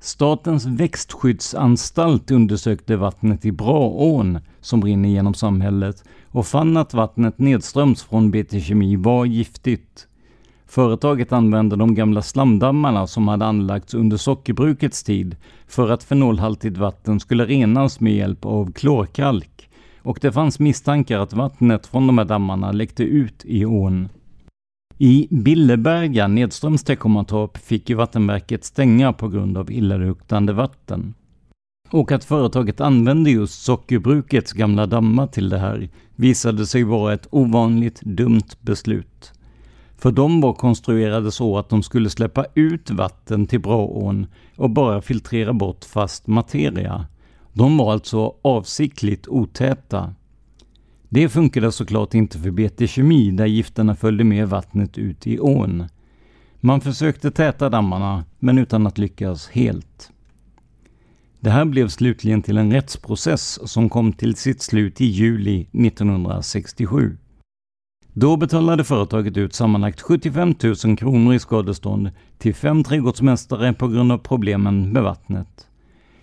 Statens 0.00 0.66
växtskyddsanstalt 0.66 2.30
undersökte 2.30 2.96
vattnet 2.96 3.44
i 3.44 3.52
Braån 3.52 4.38
som 4.60 4.84
rinner 4.84 5.08
genom 5.08 5.34
samhället 5.34 6.04
och 6.26 6.46
fann 6.46 6.76
att 6.76 6.94
vattnet 6.94 7.38
nedströms 7.38 8.02
från 8.02 8.30
BT 8.30 8.60
Kemi 8.60 8.96
var 8.96 9.24
giftigt. 9.24 10.06
Företaget 10.66 11.32
använde 11.32 11.76
de 11.76 11.94
gamla 11.94 12.22
slamdammarna 12.22 13.06
som 13.06 13.28
hade 13.28 13.46
anlagts 13.46 13.94
under 13.94 14.16
sockerbrukets 14.16 15.02
tid 15.02 15.36
för 15.66 15.90
att 15.90 16.04
fenolhaltigt 16.04 16.76
vatten 16.76 17.20
skulle 17.20 17.44
renas 17.46 18.00
med 18.00 18.14
hjälp 18.14 18.44
av 18.44 18.72
klorkalk 18.72 19.70
och 20.02 20.18
det 20.20 20.32
fanns 20.32 20.58
misstankar 20.58 21.18
att 21.18 21.32
vattnet 21.32 21.86
från 21.86 22.06
de 22.06 22.18
här 22.18 22.24
dammarna 22.24 22.72
läckte 22.72 23.02
ut 23.02 23.44
i 23.44 23.64
ån. 23.64 24.08
I 25.00 25.28
Billeberga 25.30 26.28
nedströms 26.28 26.84
Teckomatorp 26.84 27.58
fick 27.58 27.90
ju 27.90 27.96
vattenverket 27.96 28.64
stänga 28.64 29.12
på 29.12 29.28
grund 29.28 29.58
av 29.58 29.72
illaluktande 29.72 30.52
vatten. 30.52 31.14
Och 31.90 32.12
att 32.12 32.24
företaget 32.24 32.80
använde 32.80 33.30
just 33.30 33.62
sockerbrukets 33.62 34.52
gamla 34.52 34.86
dammar 34.86 35.26
till 35.26 35.48
det 35.48 35.58
här 35.58 35.88
visade 36.16 36.66
sig 36.66 36.84
vara 36.84 37.14
ett 37.14 37.28
ovanligt 37.30 38.00
dumt 38.00 38.48
beslut. 38.60 39.32
För 39.98 40.12
de 40.12 40.40
var 40.40 40.52
konstruerade 40.52 41.32
så 41.32 41.58
att 41.58 41.68
de 41.68 41.82
skulle 41.82 42.10
släppa 42.10 42.44
ut 42.54 42.90
vatten 42.90 43.46
till 43.46 43.60
Braån 43.60 44.26
och 44.56 44.70
bara 44.70 45.02
filtrera 45.02 45.52
bort 45.52 45.84
fast 45.84 46.26
materia. 46.26 47.06
De 47.52 47.76
var 47.76 47.92
alltså 47.92 48.34
avsiktligt 48.42 49.28
otäta. 49.28 50.14
Det 51.08 51.28
funkade 51.28 51.72
såklart 51.72 52.14
inte 52.14 52.38
för 52.38 52.50
BT 52.50 52.86
Kemi 52.86 53.30
där 53.30 53.46
gifterna 53.46 53.96
följde 53.96 54.24
med 54.24 54.48
vattnet 54.48 54.98
ut 54.98 55.26
i 55.26 55.38
ån. 55.38 55.84
Man 56.60 56.80
försökte 56.80 57.30
täta 57.30 57.68
dammarna, 57.68 58.24
men 58.38 58.58
utan 58.58 58.86
att 58.86 58.98
lyckas 58.98 59.48
helt. 59.48 60.10
Det 61.40 61.50
här 61.50 61.64
blev 61.64 61.88
slutligen 61.88 62.42
till 62.42 62.58
en 62.58 62.72
rättsprocess 62.72 63.70
som 63.70 63.88
kom 63.88 64.12
till 64.12 64.34
sitt 64.34 64.62
slut 64.62 65.00
i 65.00 65.04
juli 65.04 65.60
1967. 65.60 67.16
Då 68.12 68.36
betalade 68.36 68.84
företaget 68.84 69.36
ut 69.36 69.54
sammanlagt 69.54 70.00
75 70.00 70.54
000 70.84 70.96
kronor 70.96 71.34
i 71.34 71.38
skadestånd 71.38 72.10
till 72.38 72.54
fem 72.54 72.84
trädgårdsmästare 72.84 73.72
på 73.72 73.88
grund 73.88 74.12
av 74.12 74.18
problemen 74.18 74.92
med 74.92 75.02
vattnet. 75.02 75.66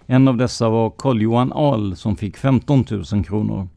En 0.06 0.27
av 0.27 0.38
dessa 0.38 0.70
var 0.70 0.89
Carl-Johan 0.89 1.54
Ahl 1.54 1.96
som 1.96 2.15
fick 2.15 2.38
15 2.38 2.86
000 3.12 3.24
kronor. 3.25 3.68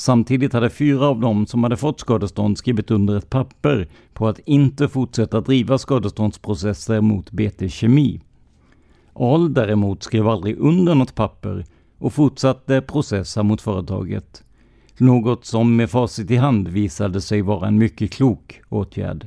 Samtidigt 0.00 0.52
hade 0.52 0.70
fyra 0.70 1.06
av 1.08 1.20
dem 1.20 1.46
som 1.46 1.62
hade 1.62 1.76
fått 1.76 2.00
skadestånd 2.00 2.58
skrivit 2.58 2.90
under 2.90 3.16
ett 3.16 3.30
papper 3.30 3.88
på 4.12 4.28
att 4.28 4.38
inte 4.38 4.88
fortsätta 4.88 5.40
driva 5.40 5.78
skadeståndsprocesser 5.78 7.00
mot 7.00 7.30
BT 7.30 7.68
Kemi. 7.68 8.20
Ahl 9.12 9.54
däremot 9.54 10.02
skrev 10.02 10.28
aldrig 10.28 10.58
under 10.58 10.94
något 10.94 11.14
papper 11.14 11.64
och 11.98 12.12
fortsatte 12.12 12.80
processa 12.80 13.42
mot 13.42 13.60
företaget. 13.60 14.44
Något 14.98 15.44
som 15.44 15.76
med 15.76 15.90
facit 15.90 16.30
i 16.30 16.36
hand 16.36 16.68
visade 16.68 17.20
sig 17.20 17.42
vara 17.42 17.68
en 17.68 17.78
mycket 17.78 18.12
klok 18.12 18.60
åtgärd. 18.68 19.26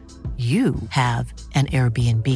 you 0.41 0.73
have 0.89 1.33
an 1.55 1.67
Airbnb. 1.67 2.27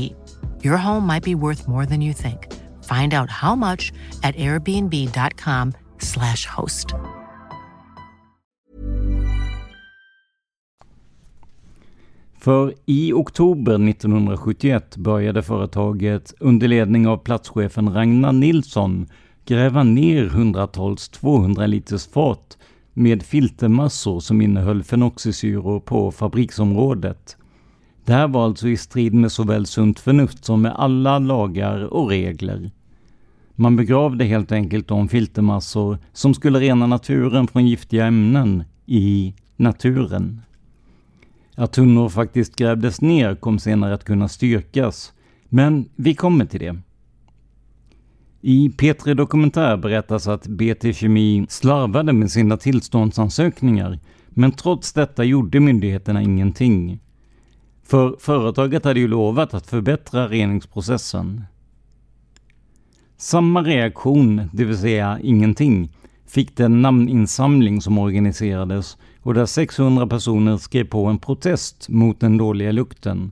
Your 0.63 0.77
home 0.77 1.07
might 1.07 1.23
be 1.23 1.35
worth 1.35 1.67
more 1.67 1.85
than 1.85 2.01
you 2.01 2.13
think. 2.13 2.47
Find 2.83 3.13
out 3.13 3.29
how 3.29 3.55
much 3.55 3.93
at 4.23 4.35
airbnb.com/slash 4.35 6.45
host. 6.45 6.93
För 12.39 12.73
i 12.85 13.13
oktober 13.13 13.89
1971 13.89 14.97
började 14.97 15.43
företaget 15.43 16.33
under 16.39 16.67
ledning 16.67 17.07
av 17.07 17.17
platschefen 17.17 17.93
Ragnar 17.93 18.31
Nilsson 18.31 19.07
gräva 19.45 19.83
ner 19.83 20.25
hundratals 20.25 21.09
200 21.09 21.67
liters 21.67 22.07
fat 22.07 22.57
med 22.93 23.23
filtermassor 23.23 24.19
som 24.19 24.41
innehöll 24.41 24.83
fenoxisyror 24.83 25.79
på 25.79 26.11
fabriksområdet. 26.11 27.37
Det 28.05 28.13
här 28.13 28.27
var 28.27 28.45
alltså 28.45 28.67
i 28.67 28.77
strid 28.77 29.13
med 29.13 29.31
såväl 29.31 29.65
sunt 29.65 29.99
förnuft 29.99 30.45
som 30.45 30.61
med 30.61 30.75
alla 30.75 31.19
lagar 31.19 31.93
och 31.93 32.09
regler. 32.09 32.71
Man 33.55 33.75
begravde 33.75 34.25
helt 34.25 34.51
enkelt 34.51 34.87
de 34.87 35.09
filtermassor 35.09 35.97
som 36.13 36.33
skulle 36.33 36.59
rena 36.59 36.87
naturen 36.87 37.47
från 37.47 37.67
giftiga 37.67 38.05
ämnen 38.05 38.63
i 38.85 39.33
naturen. 39.55 40.41
Att 41.55 41.73
tunnor 41.73 42.09
faktiskt 42.09 42.55
grävdes 42.55 43.01
ner 43.01 43.35
kom 43.35 43.59
senare 43.59 43.93
att 43.93 44.03
kunna 44.03 44.27
styrkas, 44.27 45.13
men 45.49 45.89
vi 45.95 46.15
kommer 46.15 46.45
till 46.45 46.59
det. 46.59 46.77
I 48.41 48.69
P3 48.69 49.13
Dokumentär 49.13 49.77
berättas 49.77 50.27
att 50.27 50.47
BT 50.47 50.93
Kemi 50.93 51.45
slarvade 51.49 52.13
med 52.13 52.31
sina 52.31 52.57
tillståndsansökningar, 52.57 53.99
men 54.29 54.51
trots 54.51 54.93
detta 54.93 55.23
gjorde 55.23 55.59
myndigheterna 55.59 56.21
ingenting. 56.21 56.99
För 57.87 58.15
företaget 58.19 58.85
hade 58.85 58.99
ju 58.99 59.07
lovat 59.07 59.53
att 59.53 59.67
förbättra 59.67 60.27
reningsprocessen. 60.27 61.43
Samma 63.17 63.61
reaktion, 63.61 64.49
det 64.53 64.65
vill 64.65 64.77
säga 64.77 65.19
ingenting, 65.23 65.89
fick 66.27 66.57
den 66.57 66.81
namninsamling 66.81 67.81
som 67.81 67.97
organiserades 67.97 68.97
och 69.21 69.33
där 69.33 69.45
600 69.45 70.07
personer 70.07 70.57
skrev 70.57 70.83
på 70.83 71.05
en 71.05 71.17
protest 71.17 71.89
mot 71.89 72.19
den 72.19 72.37
dåliga 72.37 72.71
lukten. 72.71 73.31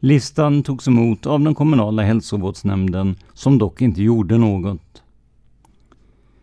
Listan 0.00 0.62
togs 0.62 0.88
emot 0.88 1.26
av 1.26 1.40
den 1.40 1.54
kommunala 1.54 2.02
hälsovårdsnämnden 2.02 3.16
som 3.34 3.58
dock 3.58 3.82
inte 3.82 4.02
gjorde 4.02 4.38
något. 4.38 5.02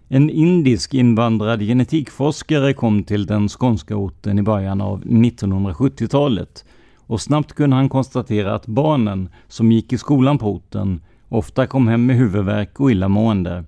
En 0.08 0.30
indisk 0.30 0.94
invandrad 0.94 1.62
genetikforskare 1.62 2.74
kom 2.74 3.04
till 3.04 3.26
den 3.26 3.50
skånska 3.50 3.96
orten 3.96 4.40
i 4.40 4.42
början 4.42 4.82
av 4.82 5.04
1970-talet 5.04 6.66
och 7.08 7.22
snabbt 7.22 7.54
kunde 7.54 7.76
han 7.76 7.90
konstatera 7.90 8.56
att 8.56 8.68
barnen 8.68 9.30
som 9.48 9.72
gick 9.72 9.94
i 9.94 9.98
skolan 9.98 10.38
på 10.38 10.52
orten 10.52 11.02
ofta 11.30 11.68
kom 11.68 11.88
hem 11.88 12.06
med 12.06 12.16
huvudvärk 12.16 12.80
och 12.80 12.92
illamående. 12.92 13.64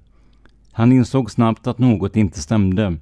Han 0.71 0.91
insåg 0.91 1.31
snabbt 1.31 1.67
att 1.67 1.79
något 1.79 2.15
inte 2.15 2.39
stämde. 2.39 2.97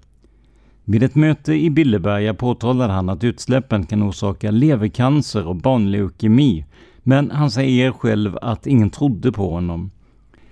Vid 0.86 1.04
ett 1.04 1.16
möte 1.16 1.54
i 1.54 1.70
Billeberga 1.70 2.34
påtalade 2.34 2.94
han 2.94 3.10
att 3.10 3.24
utsläppen 3.24 3.86
kan 3.86 4.04
orsaka 4.04 4.52
levercancer 4.52 5.48
och 5.48 5.56
barnleukemi, 5.56 6.66
men 7.04 7.32
han 7.32 7.52
säger 7.52 7.92
själv 7.92 8.38
att 8.42 8.68
ingen 8.68 8.90
trodde 8.90 9.32
på 9.32 9.50
honom. 9.50 9.92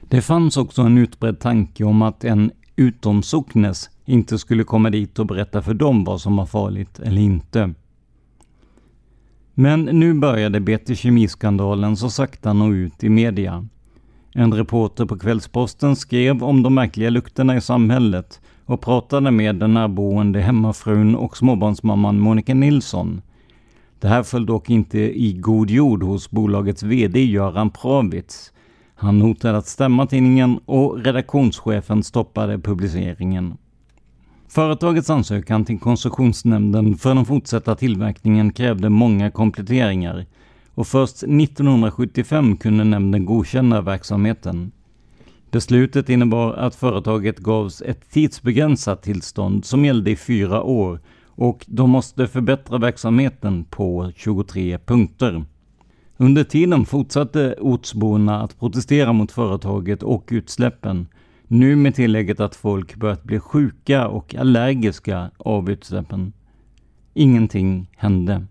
Det 0.09 0.21
fanns 0.21 0.57
också 0.57 0.81
en 0.81 0.97
utbredd 0.97 1.39
tanke 1.39 1.83
om 1.83 2.01
att 2.01 2.23
en 2.23 2.51
utomsocknes 2.75 3.89
inte 4.05 4.37
skulle 4.37 4.63
komma 4.63 4.89
dit 4.89 5.19
och 5.19 5.25
berätta 5.25 5.61
för 5.61 5.73
dem 5.73 6.03
vad 6.03 6.21
som 6.21 6.35
var 6.35 6.45
farligt 6.45 6.99
eller 6.99 7.21
inte. 7.21 7.73
Men 9.57 9.81
nu 9.85 10.13
började 10.13 10.59
BT 10.59 10.95
Kemi-skandalen 10.95 11.97
så 11.97 12.09
sakta 12.09 12.53
nå 12.53 12.73
ut 12.73 13.03
i 13.03 13.09
media. 13.09 13.67
En 14.33 14.53
reporter 14.53 15.05
på 15.05 15.17
Kvällsposten 15.17 15.95
skrev 15.95 16.43
om 16.43 16.63
de 16.63 16.75
märkliga 16.75 17.09
lukterna 17.09 17.57
i 17.57 17.61
samhället 17.61 18.41
och 18.65 18.81
pratade 18.81 19.31
med 19.31 19.55
den 19.55 19.73
närboende 19.73 20.41
hemmafrun 20.41 21.15
och 21.15 21.37
småbarnsmamman 21.37 22.19
Monica 22.19 22.53
Nilsson. 22.53 23.21
Det 23.99 24.07
här 24.07 24.23
föll 24.23 24.45
dock 24.45 24.69
inte 24.69 24.99
i 24.99 25.33
god 25.33 25.69
jord 25.69 26.03
hos 26.03 26.31
bolagets 26.31 26.83
VD 26.83 27.25
Göran 27.25 27.69
Pravitz. 27.69 28.51
Han 28.95 29.21
hotade 29.21 29.57
att 29.57 29.67
stämma 29.67 30.07
tidningen 30.07 30.59
och 30.65 31.03
redaktionschefen 31.03 32.03
stoppade 32.03 32.59
publiceringen. 32.59 33.57
Företagets 34.47 35.09
ansökan 35.09 35.65
till 35.65 35.79
Koncessionsnämnden 35.79 36.97
för 36.97 37.15
den 37.15 37.25
fortsatta 37.25 37.75
tillverkningen 37.75 38.53
krävde 38.53 38.89
många 38.89 39.31
kompletteringar 39.31 40.25
och 40.73 40.87
först 40.87 41.15
1975 41.15 42.57
kunde 42.57 42.83
nämnden 42.83 43.25
godkänna 43.25 43.81
verksamheten. 43.81 44.71
Beslutet 45.51 46.09
innebar 46.09 46.53
att 46.53 46.75
företaget 46.75 47.39
gavs 47.39 47.81
ett 47.81 48.09
tidsbegränsat 48.11 49.03
tillstånd 49.03 49.65
som 49.65 49.85
gällde 49.85 50.11
i 50.11 50.15
fyra 50.15 50.63
år 50.63 50.99
och 51.25 51.65
de 51.67 51.89
måste 51.89 52.27
förbättra 52.27 52.77
verksamheten 52.77 53.63
på 53.63 54.11
23 54.15 54.77
punkter. 54.77 55.45
Under 56.17 56.43
tiden 56.43 56.85
fortsatte 56.85 57.55
ortsborna 57.59 58.41
att 58.41 58.59
protestera 58.59 59.13
mot 59.13 59.31
företaget 59.31 60.03
och 60.03 60.27
utsläppen 60.31 61.07
nu 61.47 61.75
med 61.75 61.95
tillägget 61.95 62.39
att 62.39 62.55
folk 62.55 62.95
börjat 62.95 63.23
bli 63.23 63.39
sjuka 63.39 64.07
och 64.07 64.35
allergiska 64.35 65.31
av 65.37 65.69
utsläppen. 65.69 66.33
Ingenting 67.13 67.89
hände. 67.97 68.45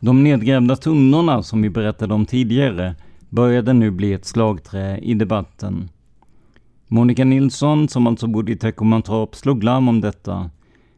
De 0.00 0.24
nedgrävda 0.24 0.76
tunnorna 0.76 1.42
som 1.42 1.62
vi 1.62 1.70
berättade 1.70 2.14
om 2.14 2.26
tidigare 2.26 2.94
började 3.28 3.72
nu 3.72 3.90
bli 3.90 4.12
ett 4.12 4.24
slagträ 4.24 4.98
i 4.98 5.14
debatten. 5.14 5.88
Monica 6.88 7.24
Nilsson, 7.24 7.88
som 7.88 8.06
alltså 8.06 8.26
bodde 8.26 8.52
i 8.52 8.56
Teckomantorp, 8.56 9.34
slog 9.34 9.62
larm 9.62 9.88
om 9.88 10.00
detta. 10.00 10.50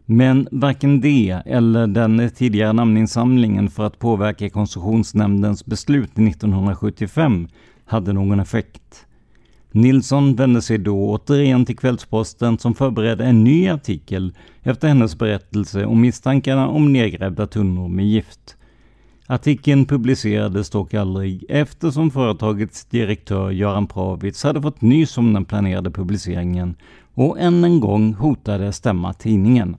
Men 0.06 0.48
varken 0.50 1.00
det 1.00 1.42
eller 1.46 1.86
den 1.86 2.30
tidigare 2.30 2.72
namninsamlingen 2.72 3.70
för 3.70 3.86
att 3.86 3.98
påverka 3.98 4.50
Koncessionsnämndens 4.50 5.66
beslut 5.66 6.18
1975 6.18 7.48
hade 7.84 8.12
någon 8.12 8.40
effekt. 8.40 9.06
Nilsson 9.74 10.34
vände 10.34 10.62
sig 10.62 10.78
då 10.78 11.10
återigen 11.10 11.64
till 11.64 11.76
Kvällsposten 11.76 12.58
som 12.58 12.74
förberedde 12.74 13.24
en 13.24 13.44
ny 13.44 13.68
artikel 13.68 14.34
efter 14.62 14.88
hennes 14.88 15.18
berättelse 15.18 15.86
om 15.86 16.00
misstankarna 16.00 16.68
om 16.68 16.92
nedgrävda 16.92 17.46
tunnor 17.46 17.88
med 17.88 18.06
gift. 18.06 18.56
Artikeln 19.26 19.86
publicerades 19.86 20.70
dock 20.70 20.94
aldrig 20.94 21.44
eftersom 21.48 22.10
företagets 22.10 22.84
direktör 22.84 23.50
Göran 23.50 23.86
Pravitz 23.86 24.42
hade 24.42 24.62
fått 24.62 24.82
nys 24.82 25.18
om 25.18 25.32
den 25.32 25.44
planerade 25.44 25.90
publiceringen 25.90 26.76
och 27.14 27.40
än 27.40 27.64
en 27.64 27.80
gång 27.80 28.14
hotade 28.14 28.72
stämma 28.72 29.12
tidningen. 29.12 29.76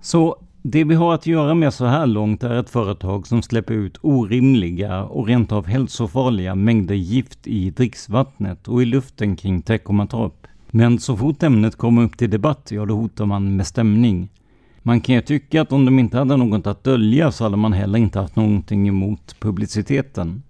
Så 0.00 0.36
det 0.62 0.84
vi 0.84 0.94
har 0.94 1.14
att 1.14 1.26
göra 1.26 1.54
med 1.54 1.74
så 1.74 1.84
här 1.86 2.06
långt 2.06 2.42
är 2.42 2.54
ett 2.54 2.70
företag 2.70 3.26
som 3.26 3.42
släpper 3.42 3.74
ut 3.74 3.98
orimliga 4.00 5.04
och 5.04 5.26
rent 5.26 5.52
av 5.52 5.66
hälsofarliga 5.66 6.54
mängder 6.54 6.94
gift 6.94 7.46
i 7.46 7.70
dricksvattnet 7.70 8.68
och 8.68 8.82
i 8.82 8.84
luften 8.84 9.36
kring 9.36 9.62
Teckomatorp. 9.62 10.46
Men 10.70 10.98
så 10.98 11.16
fort 11.16 11.42
ämnet 11.42 11.76
kommer 11.76 12.02
upp 12.02 12.18
till 12.18 12.30
debatt, 12.30 12.68
ja 12.70 12.84
då 12.84 12.94
hotar 12.94 13.26
man 13.26 13.56
med 13.56 13.66
stämning. 13.66 14.28
Man 14.82 15.00
kan 15.00 15.14
ju 15.14 15.20
tycka 15.20 15.62
att 15.62 15.72
om 15.72 15.84
de 15.84 15.98
inte 15.98 16.18
hade 16.18 16.36
något 16.36 16.66
att 16.66 16.84
dölja 16.84 17.32
så 17.32 17.44
hade 17.44 17.56
man 17.56 17.72
heller 17.72 17.98
inte 17.98 18.20
haft 18.20 18.36
någonting 18.36 18.88
emot 18.88 19.36
publiciteten. 19.40 20.42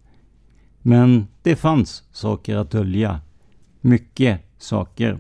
Men 0.83 1.27
det 1.43 1.57
fanns 1.57 2.03
saker 2.13 2.57
att 2.57 2.71
dölja. 2.71 3.21
Mycket 3.81 4.41
saker. 4.59 5.19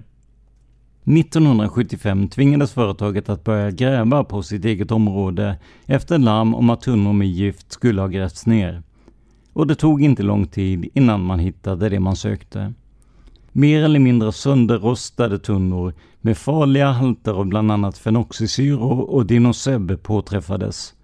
1975 1.04 2.28
tvingades 2.28 2.72
företaget 2.72 3.28
att 3.28 3.44
börja 3.44 3.70
gräva 3.70 4.24
på 4.24 4.42
sitt 4.42 4.64
eget 4.64 4.90
område 4.90 5.56
efter 5.86 6.18
larm 6.18 6.54
om 6.54 6.70
att 6.70 6.80
tunnor 6.80 7.12
med 7.12 7.28
gift 7.28 7.72
skulle 7.72 8.00
ha 8.00 8.08
grävts 8.08 8.46
ner. 8.46 8.82
Och 9.52 9.66
det 9.66 9.74
tog 9.74 10.02
inte 10.02 10.22
lång 10.22 10.46
tid 10.46 10.88
innan 10.94 11.24
man 11.24 11.38
hittade 11.38 11.88
det 11.88 12.00
man 12.00 12.16
sökte. 12.16 12.72
Mer 13.52 13.82
eller 13.82 13.98
mindre 13.98 14.32
sönderrostade 14.32 15.38
tunnor 15.38 15.94
med 16.20 16.38
farliga 16.38 16.90
halter 16.90 17.32
av 17.32 17.46
bland 17.46 17.72
annat 17.72 17.98
fenoxisyror 17.98 19.10
och 19.10 19.26
dinoseb 19.26 20.02
påträffades. 20.02 20.94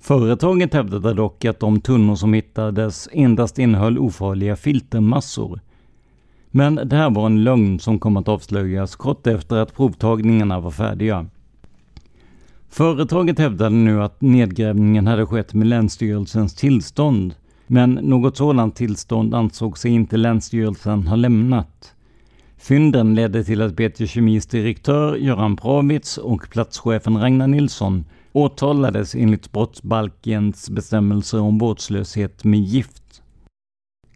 Företaget 0.00 0.74
hävdade 0.74 1.14
dock 1.14 1.44
att 1.44 1.60
de 1.60 1.80
tunnor 1.80 2.14
som 2.14 2.34
hittades 2.34 3.08
endast 3.12 3.58
innehöll 3.58 3.98
ofarliga 3.98 4.56
filtermassor 4.56 5.60
men 6.50 6.74
det 6.74 6.96
här 6.96 7.10
var 7.10 7.26
en 7.26 7.44
lögn 7.44 7.78
som 7.78 7.98
kom 7.98 8.16
att 8.16 8.28
avslöjas 8.28 8.96
kort 8.96 9.26
efter 9.26 9.56
att 9.56 9.74
provtagningarna 9.74 10.60
var 10.60 10.70
färdiga. 10.70 11.26
Företaget 12.68 13.38
hävdade 13.38 13.76
nu 13.76 14.02
att 14.02 14.20
nedgrävningen 14.20 15.06
hade 15.06 15.26
skett 15.26 15.54
med 15.54 15.66
Länsstyrelsens 15.66 16.54
tillstånd, 16.54 17.34
men 17.66 17.90
något 17.90 18.36
sådant 18.36 18.76
tillstånd 18.76 19.34
ansåg 19.34 19.78
sig 19.78 19.90
inte 19.90 20.16
Länsstyrelsen 20.16 21.06
ha 21.06 21.16
lämnat. 21.16 21.94
Fynden 22.58 23.14
ledde 23.14 23.44
till 23.44 23.62
att 23.62 23.76
BT 23.76 24.06
Kemis 24.06 24.46
direktör 24.46 25.16
Göran 25.16 25.56
Pravitz 25.56 26.18
och 26.18 26.50
platschefen 26.50 27.20
Ragnar 27.20 27.46
Nilsson 27.46 28.04
åtalades 28.32 29.14
enligt 29.14 29.52
brottsbalkens 29.52 30.70
bestämmelser 30.70 31.40
om 31.40 31.58
vårdslöshet 31.58 32.44
med 32.44 32.60
gift 32.60 32.99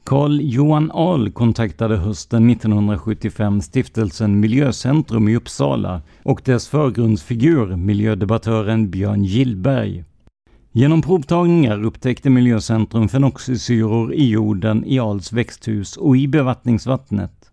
Carl 0.04 0.40
Johan 0.40 0.90
Ahl 0.94 1.30
kontaktade 1.30 1.96
hösten 1.96 2.50
1975 2.50 3.60
stiftelsen 3.60 4.40
Miljöcentrum 4.40 5.28
i 5.28 5.36
Uppsala 5.36 6.02
och 6.22 6.40
dess 6.44 6.68
förgrundsfigur, 6.68 7.76
miljödebattören 7.76 8.90
Björn 8.90 9.24
Gillberg. 9.24 10.04
Genom 10.72 11.02
provtagningar 11.02 11.84
upptäckte 11.84 12.30
Miljöcentrum 12.30 13.08
fenoxisyror 13.08 14.14
i 14.14 14.28
jorden 14.28 14.84
i 14.84 14.98
Ahls 14.98 15.32
växthus 15.32 15.96
och 15.96 16.16
i 16.16 16.28
bevattningsvattnet. 16.28 17.50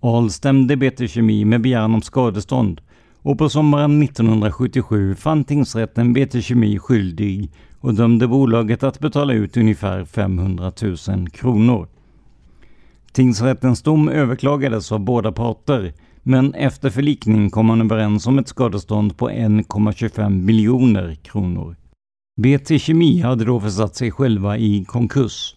Ahl 0.00 0.30
stämde 0.30 0.76
BT 0.76 1.08
Kemi 1.08 1.44
med 1.44 1.60
begäran 1.60 1.94
om 1.94 2.02
skadestånd 2.02 2.80
och 3.22 3.38
på 3.38 3.48
sommaren 3.48 4.02
1977 4.02 5.14
fann 5.14 5.44
tingsrätten 5.44 6.12
BT 6.12 6.42
Kemi 6.42 6.78
skyldig 6.78 7.50
och 7.80 7.94
dömde 7.94 8.28
bolaget 8.28 8.82
att 8.82 8.98
betala 8.98 9.32
ut 9.32 9.56
ungefär 9.56 10.04
500 10.04 10.72
000 11.08 11.28
kronor. 11.28 11.88
Tingsrättens 13.12 13.82
dom 13.82 14.08
överklagades 14.08 14.92
av 14.92 15.00
båda 15.00 15.32
parter, 15.32 15.92
men 16.22 16.54
efter 16.54 16.90
förlikning 16.90 17.50
kom 17.50 17.66
man 17.66 17.80
överens 17.80 18.26
om 18.26 18.38
ett 18.38 18.48
skadestånd 18.48 19.16
på 19.16 19.30
1,25 19.30 20.30
miljoner 20.30 21.14
kronor. 21.14 21.76
BT 22.36 22.78
Kemi 22.78 23.20
hade 23.20 23.44
då 23.44 23.60
försatt 23.60 23.96
sig 23.96 24.10
själva 24.10 24.58
i 24.58 24.84
konkurs. 24.84 25.56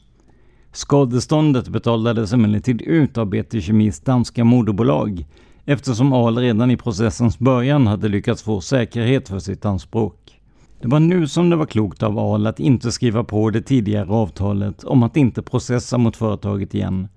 Skadeståndet 0.71 1.67
betalades 1.67 2.33
emellertid 2.33 2.81
ut 2.81 3.17
av 3.17 3.25
BT 3.25 3.61
Kemis 3.61 3.99
danska 3.99 4.43
moderbolag 4.43 5.25
eftersom 5.65 6.13
Ahl 6.13 6.37
redan 6.37 6.71
i 6.71 6.77
processens 6.77 7.39
början 7.39 7.87
hade 7.87 8.07
lyckats 8.07 8.43
få 8.43 8.61
säkerhet 8.61 9.29
för 9.29 9.39
sitt 9.39 9.65
anspråk. 9.65 10.41
Det 10.81 10.87
var 10.87 10.99
nu 10.99 11.27
som 11.27 11.49
det 11.49 11.55
var 11.55 11.65
klokt 11.65 12.03
av 12.03 12.19
Ahl 12.19 12.47
att 12.47 12.59
inte 12.59 12.91
skriva 12.91 13.23
på 13.23 13.49
det 13.49 13.61
tidigare 13.61 14.09
avtalet 14.09 14.83
om 14.83 15.03
att 15.03 15.17
inte 15.17 15.41
processa 15.41 15.97
mot 15.97 16.17
företaget 16.17 16.75
igen. 16.75 17.07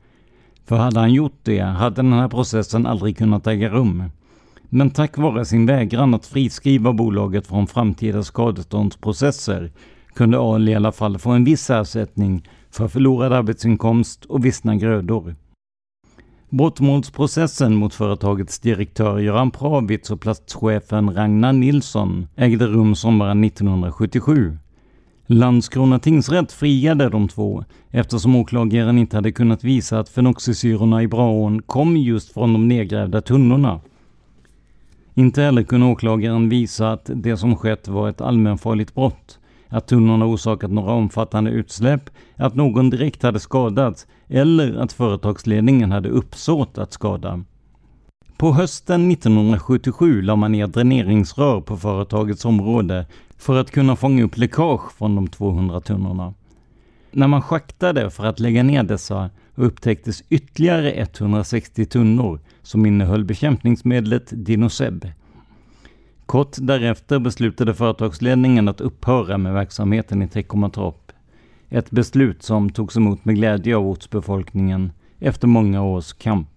För 0.64 0.76
hade 0.76 1.00
han 1.00 1.12
gjort 1.12 1.38
det 1.42 1.60
hade 1.60 1.96
den 1.96 2.12
här 2.12 2.28
processen 2.28 2.86
aldrig 2.86 3.18
kunnat 3.18 3.46
äga 3.46 3.68
rum. 3.68 4.04
Men 4.68 4.90
tack 4.90 5.18
vare 5.18 5.44
sin 5.44 5.66
vägran 5.66 6.14
att 6.14 6.26
friskriva 6.26 6.92
bolaget 6.92 7.46
från 7.46 7.66
framtida 7.66 8.22
skadeståndsprocesser 8.22 9.72
kunde 10.14 10.38
Ahl 10.38 10.68
i 10.68 10.74
alla 10.74 10.92
fall 10.92 11.18
få 11.18 11.30
en 11.30 11.44
viss 11.44 11.70
ersättning 11.70 12.48
för 12.70 12.88
förlorad 12.88 13.32
arbetsinkomst 13.32 14.24
och 14.24 14.44
vissna 14.44 14.76
grödor. 14.76 15.34
Brottmålsprocessen 16.50 17.74
mot 17.76 17.94
företagets 17.94 18.58
direktör 18.58 19.18
Göran 19.18 19.50
Pravitz 19.50 20.10
och 20.10 20.20
platschefen 20.20 21.14
Ragnar 21.14 21.52
Nilsson 21.52 22.26
ägde 22.36 22.66
rum 22.66 22.94
sommaren 22.94 23.44
1977. 23.44 24.58
Landskrona 25.26 25.98
tingsrätt 25.98 26.52
friade 26.52 27.08
de 27.08 27.28
två 27.28 27.64
eftersom 27.90 28.36
åklagaren 28.36 28.98
inte 28.98 29.16
hade 29.16 29.32
kunnat 29.32 29.64
visa 29.64 29.98
att 29.98 30.08
fenoxisyrorna 30.08 31.02
i 31.02 31.08
Braån 31.08 31.62
kom 31.62 31.96
just 31.96 32.32
från 32.32 32.52
de 32.52 32.68
nedgrävda 32.68 33.20
tunnorna. 33.20 33.80
Inte 35.14 35.42
heller 35.42 35.62
kunde 35.62 35.86
åklagaren 35.86 36.48
visa 36.48 36.92
att 36.92 37.10
det 37.14 37.36
som 37.36 37.56
skett 37.56 37.88
var 37.88 38.08
ett 38.08 38.20
allmänfarligt 38.20 38.94
brott 38.94 39.38
att 39.68 39.86
tunnorna 39.86 40.26
orsakat 40.26 40.70
några 40.70 40.92
omfattande 40.92 41.50
utsläpp, 41.50 42.10
att 42.36 42.54
någon 42.54 42.90
direkt 42.90 43.22
hade 43.22 43.40
skadats 43.40 44.06
eller 44.28 44.74
att 44.74 44.92
företagsledningen 44.92 45.92
hade 45.92 46.08
uppsåt 46.08 46.78
att 46.78 46.92
skada. 46.92 47.44
På 48.36 48.52
hösten 48.52 49.10
1977 49.10 50.22
la 50.22 50.36
man 50.36 50.52
ner 50.52 50.66
dräneringsrör 50.66 51.60
på 51.60 51.76
företagets 51.76 52.44
område 52.44 53.06
för 53.38 53.60
att 53.60 53.70
kunna 53.70 53.96
fånga 53.96 54.24
upp 54.24 54.36
läckage 54.36 54.92
från 54.98 55.14
de 55.14 55.28
200 55.28 55.80
tunnorna. 55.80 56.34
När 57.10 57.26
man 57.26 57.42
schaktade 57.42 58.10
för 58.10 58.24
att 58.24 58.40
lägga 58.40 58.62
ner 58.62 58.82
dessa 58.82 59.30
upptäcktes 59.54 60.22
ytterligare 60.28 60.92
160 60.92 61.86
tunnor 61.86 62.40
som 62.62 62.86
innehöll 62.86 63.24
bekämpningsmedlet 63.24 64.28
Dinoseb. 64.30 65.06
Kort 66.26 66.56
därefter 66.60 67.18
beslutade 67.18 67.74
företagsledningen 67.74 68.68
att 68.68 68.80
upphöra 68.80 69.38
med 69.38 69.54
verksamheten 69.54 70.22
i 70.22 70.28
Teckomatorp. 70.28 71.07
Ett 71.70 71.90
beslut 71.90 72.42
som 72.42 72.70
togs 72.70 72.96
emot 72.96 73.24
med 73.24 73.34
glädje 73.34 73.76
av 73.76 73.86
ortsbefolkningen 73.86 74.92
efter 75.18 75.46
många 75.48 75.82
års 75.82 76.12
kamp. 76.12 76.48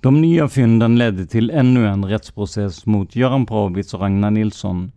De 0.00 0.20
nya 0.20 0.48
fynden 0.48 0.98
ledde 0.98 1.26
till 1.26 1.50
ännu 1.50 1.86
en 1.86 2.04
rättsprocess 2.04 2.86
mot 2.86 3.16
Göran 3.16 3.46
Pravitz 3.46 3.94
och 3.94 4.00
Ragnar 4.00 4.30
Nilsson. 4.30 4.92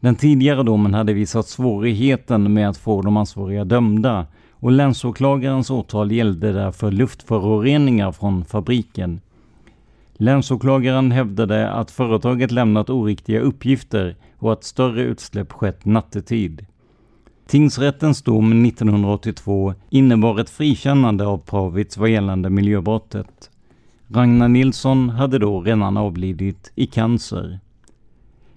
Den 0.00 0.14
tidigare 0.14 0.62
domen 0.62 0.94
hade 0.94 1.12
visat 1.12 1.46
svårigheten 1.46 2.52
med 2.52 2.68
att 2.68 2.76
få 2.76 3.02
de 3.02 3.16
ansvariga 3.16 3.64
dömda 3.64 4.26
och 4.50 4.72
länsåklagarens 4.72 5.70
åtal 5.70 6.12
gällde 6.12 6.52
därför 6.52 6.90
luftföroreningar 6.90 8.12
från 8.12 8.44
fabriken 8.44 9.20
Länsåklagaren 10.16 11.12
hävdade 11.12 11.70
att 11.70 11.90
företaget 11.90 12.50
lämnat 12.50 12.90
oriktiga 12.90 13.40
uppgifter 13.40 14.16
och 14.38 14.52
att 14.52 14.64
större 14.64 15.02
utsläpp 15.02 15.52
skett 15.52 15.84
nattetid. 15.84 16.66
Tingsrättens 17.46 18.22
dom 18.22 18.64
1982 18.64 19.74
innebar 19.90 20.40
ett 20.40 20.50
frikännande 20.50 21.26
av 21.26 21.38
Pravitz 21.38 21.96
vad 21.96 22.08
gällande 22.08 22.50
miljöbrottet. 22.50 23.50
Ragnar 24.08 24.48
Nilsson 24.48 25.10
hade 25.10 25.38
då 25.38 25.60
redan 25.60 25.96
avlidit 25.96 26.72
i 26.74 26.86
cancer. 26.86 27.58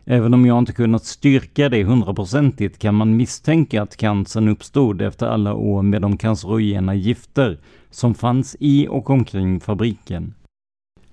Även 0.06 0.34
om 0.34 0.46
jag 0.46 0.58
inte 0.58 0.74
kunnat 0.74 1.06
styrka 1.06 1.70
det 1.70 1.84
hundraprocentigt 1.84 2.80
kan 2.80 2.96
man 2.96 3.18
misstänka 3.18 3.82
att 3.82 3.98
cancern 3.98 4.48
uppstod 4.48 5.02
efter 5.02 5.28
alla 5.28 5.54
år 5.54 5.82
med 5.82 6.02
de 6.02 6.18
cancerogena 6.18 6.96
gifter 6.96 7.58
som 7.92 8.16
fanns 8.16 8.56
i 8.60 8.88
och 8.88 9.10
omkring 9.10 9.60
fabriken. 9.60 10.34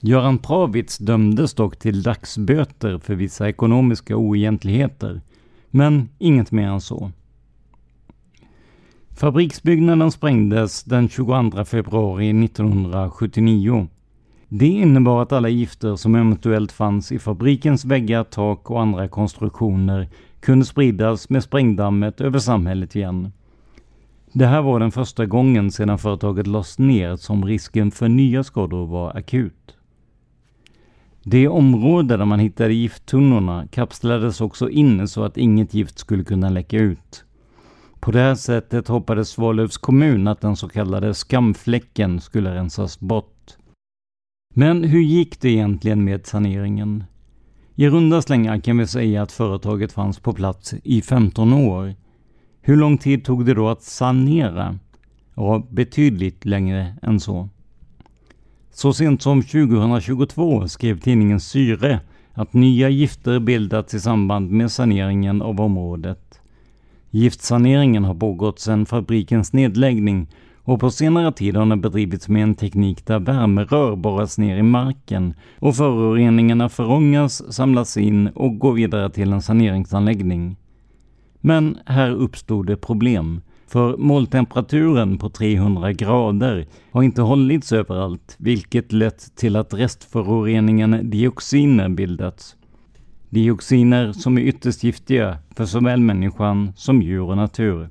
Göran 0.01 0.39
Pravitz 0.39 0.99
dömdes 0.99 1.55
dock 1.55 1.79
till 1.79 2.03
dagsböter 2.03 2.99
för 2.99 3.15
vissa 3.15 3.49
ekonomiska 3.49 4.17
oegentligheter, 4.17 5.21
men 5.71 6.09
inget 6.19 6.51
mer 6.51 6.69
än 6.69 6.81
så. 6.81 7.13
Fabriksbyggnaden 9.16 10.11
sprängdes 10.11 10.85
den 10.85 11.09
22 11.09 11.64
februari 11.64 12.44
1979. 12.44 13.88
Det 14.48 14.66
innebar 14.66 15.22
att 15.22 15.33
alla 15.33 15.48
gifter 15.48 15.96
som 15.96 16.14
eventuellt 16.14 16.72
fanns 16.72 17.12
i 17.12 17.18
fabrikens 17.18 17.85
väggar, 17.85 18.24
tak 18.24 18.70
och 18.70 18.81
andra 18.81 19.09
konstruktioner 19.09 20.09
kunde 20.40 20.64
spridas 20.64 21.29
med 21.31 21.42
sprängdammet 21.42 22.20
över 22.20 22.38
samhället 22.38 22.96
igen. 22.96 23.33
Det 24.33 24.46
här 24.46 24.62
var 24.62 24.81
den 24.81 24.92
första 24.92 25.27
gången 25.27 25.70
sedan 25.70 25.98
företaget 25.98 26.46
lades 26.46 26.79
ner 26.79 27.16
som 27.16 27.44
risken 27.44 27.90
för 27.90 28.09
nya 28.09 28.44
skador 28.44 28.87
var 28.87 29.16
akut. 29.16 29.77
Det 31.22 31.48
område 31.48 32.16
där 32.16 32.24
man 32.24 32.38
hittade 32.38 32.74
gifttunnorna 32.74 33.66
kapslades 33.66 34.40
också 34.40 34.70
in 34.70 35.09
så 35.09 35.24
att 35.24 35.37
inget 35.37 35.74
gift 35.74 35.98
skulle 35.98 36.24
kunna 36.24 36.50
läcka 36.50 36.79
ut. 36.79 37.24
På 38.05 38.11
det 38.11 38.21
här 38.21 38.35
sättet 38.35 38.88
hoppades 38.88 39.29
Svalövs 39.29 39.77
kommun 39.77 40.29
att 40.29 40.40
den 40.40 40.57
så 40.57 40.69
kallade 40.69 41.14
skamfläcken 41.14 42.21
skulle 42.21 42.55
rensas 42.55 43.01
bort. 43.01 43.57
Men 44.55 44.85
hur 44.85 45.01
gick 45.01 45.40
det 45.40 45.49
egentligen 45.49 46.05
med 46.05 46.27
saneringen? 46.27 47.05
I 47.75 47.88
runda 47.88 48.23
slängar 48.23 48.61
kan 48.61 48.79
vi 48.79 48.87
säga 48.87 49.23
att 49.23 49.33
företaget 49.33 49.93
fanns 49.93 50.19
på 50.19 50.33
plats 50.33 50.75
i 50.83 51.03
15 51.03 51.53
år. 51.53 51.95
Hur 52.61 52.77
lång 52.77 52.99
tid 52.99 53.25
tog 53.25 53.47
det 53.47 53.55
då 53.55 53.69
att 53.69 53.83
sanera? 53.83 54.79
Ja, 55.35 55.67
betydligt 55.71 56.45
längre 56.45 56.95
än 57.03 57.21
så. 57.21 57.49
Så 58.71 58.93
sent 58.93 59.23
som 59.23 59.43
2022 59.43 60.69
skrev 60.69 61.01
tidningen 61.01 61.40
Syre 61.40 62.01
att 62.33 62.53
nya 62.53 62.88
gifter 62.88 63.38
bildats 63.38 63.95
i 63.95 64.01
samband 64.01 64.51
med 64.51 64.73
saneringen 64.73 65.43
av 65.43 65.61
området. 65.61 66.24
Giftsaneringen 67.14 68.05
har 68.05 68.14
pågått 68.14 68.59
sedan 68.59 68.87
fabrikens 68.87 69.53
nedläggning 69.53 70.29
och 70.62 70.81
på 70.81 70.90
senare 70.90 71.33
tid 71.33 71.57
har 71.57 71.66
den 71.66 71.81
bedrivits 71.81 72.29
med 72.29 72.42
en 72.42 72.55
teknik 72.55 73.07
där 73.07 73.18
värmerör 73.18 73.96
borras 73.96 74.38
ner 74.38 74.57
i 74.57 74.62
marken 74.62 75.35
och 75.59 75.77
föroreningarna 75.77 76.68
förångas, 76.68 77.53
samlas 77.53 77.96
in 77.96 78.29
och 78.29 78.59
går 78.59 78.72
vidare 78.72 79.11
till 79.11 79.33
en 79.33 79.42
saneringsanläggning. 79.42 80.57
Men 81.40 81.79
här 81.87 82.11
uppstod 82.11 82.66
det 82.66 82.77
problem. 82.77 83.40
För 83.66 83.96
måltemperaturen 83.96 85.18
på 85.18 85.29
300 85.29 85.92
grader 85.92 86.66
har 86.90 87.03
inte 87.03 87.22
hållits 87.22 87.72
överallt, 87.72 88.37
vilket 88.38 88.92
lett 88.92 89.37
till 89.37 89.57
att 89.57 89.74
restföroreningen 89.74 91.11
dioxiner 91.11 91.88
bildats. 91.88 92.57
Dioxiner 93.35 94.12
som 94.12 94.38
är 94.38 94.42
ytterst 94.42 94.85
giftiga 94.85 95.38
för 95.57 95.66
såväl 95.66 96.01
människan 96.01 96.73
som 96.77 97.03
djur 97.03 97.23
och 97.23 97.37
natur. 97.37 97.88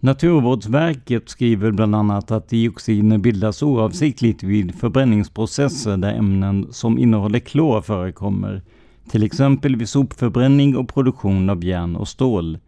Naturvårdsverket 0.00 1.28
skriver 1.28 1.70
bland 1.70 1.94
annat 1.94 2.30
att 2.30 2.48
dioxiner 2.48 3.18
bildas 3.18 3.62
oavsiktligt 3.62 4.42
vid 4.42 4.74
förbränningsprocesser 4.74 5.96
där 5.96 6.14
ämnen 6.14 6.66
som 6.70 6.98
innehåller 6.98 7.38
klor 7.38 7.80
förekommer, 7.80 8.62
till 9.10 9.22
exempel 9.22 9.76
vid 9.76 9.88
sopförbränning 9.88 10.76
och 10.76 10.88
produktion 10.88 11.50
av 11.50 11.64
järn 11.64 11.96
och 11.96 12.08
stål. 12.08 12.58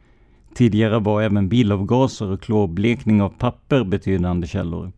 Tidigare 0.55 0.99
var 0.99 1.23
även 1.23 1.49
bilavgaser 1.49 2.31
och 2.31 2.41
klorblekning 2.41 3.23
av 3.23 3.29
papper 3.29 3.85
betydande 3.85 4.47
källor. 4.47 4.93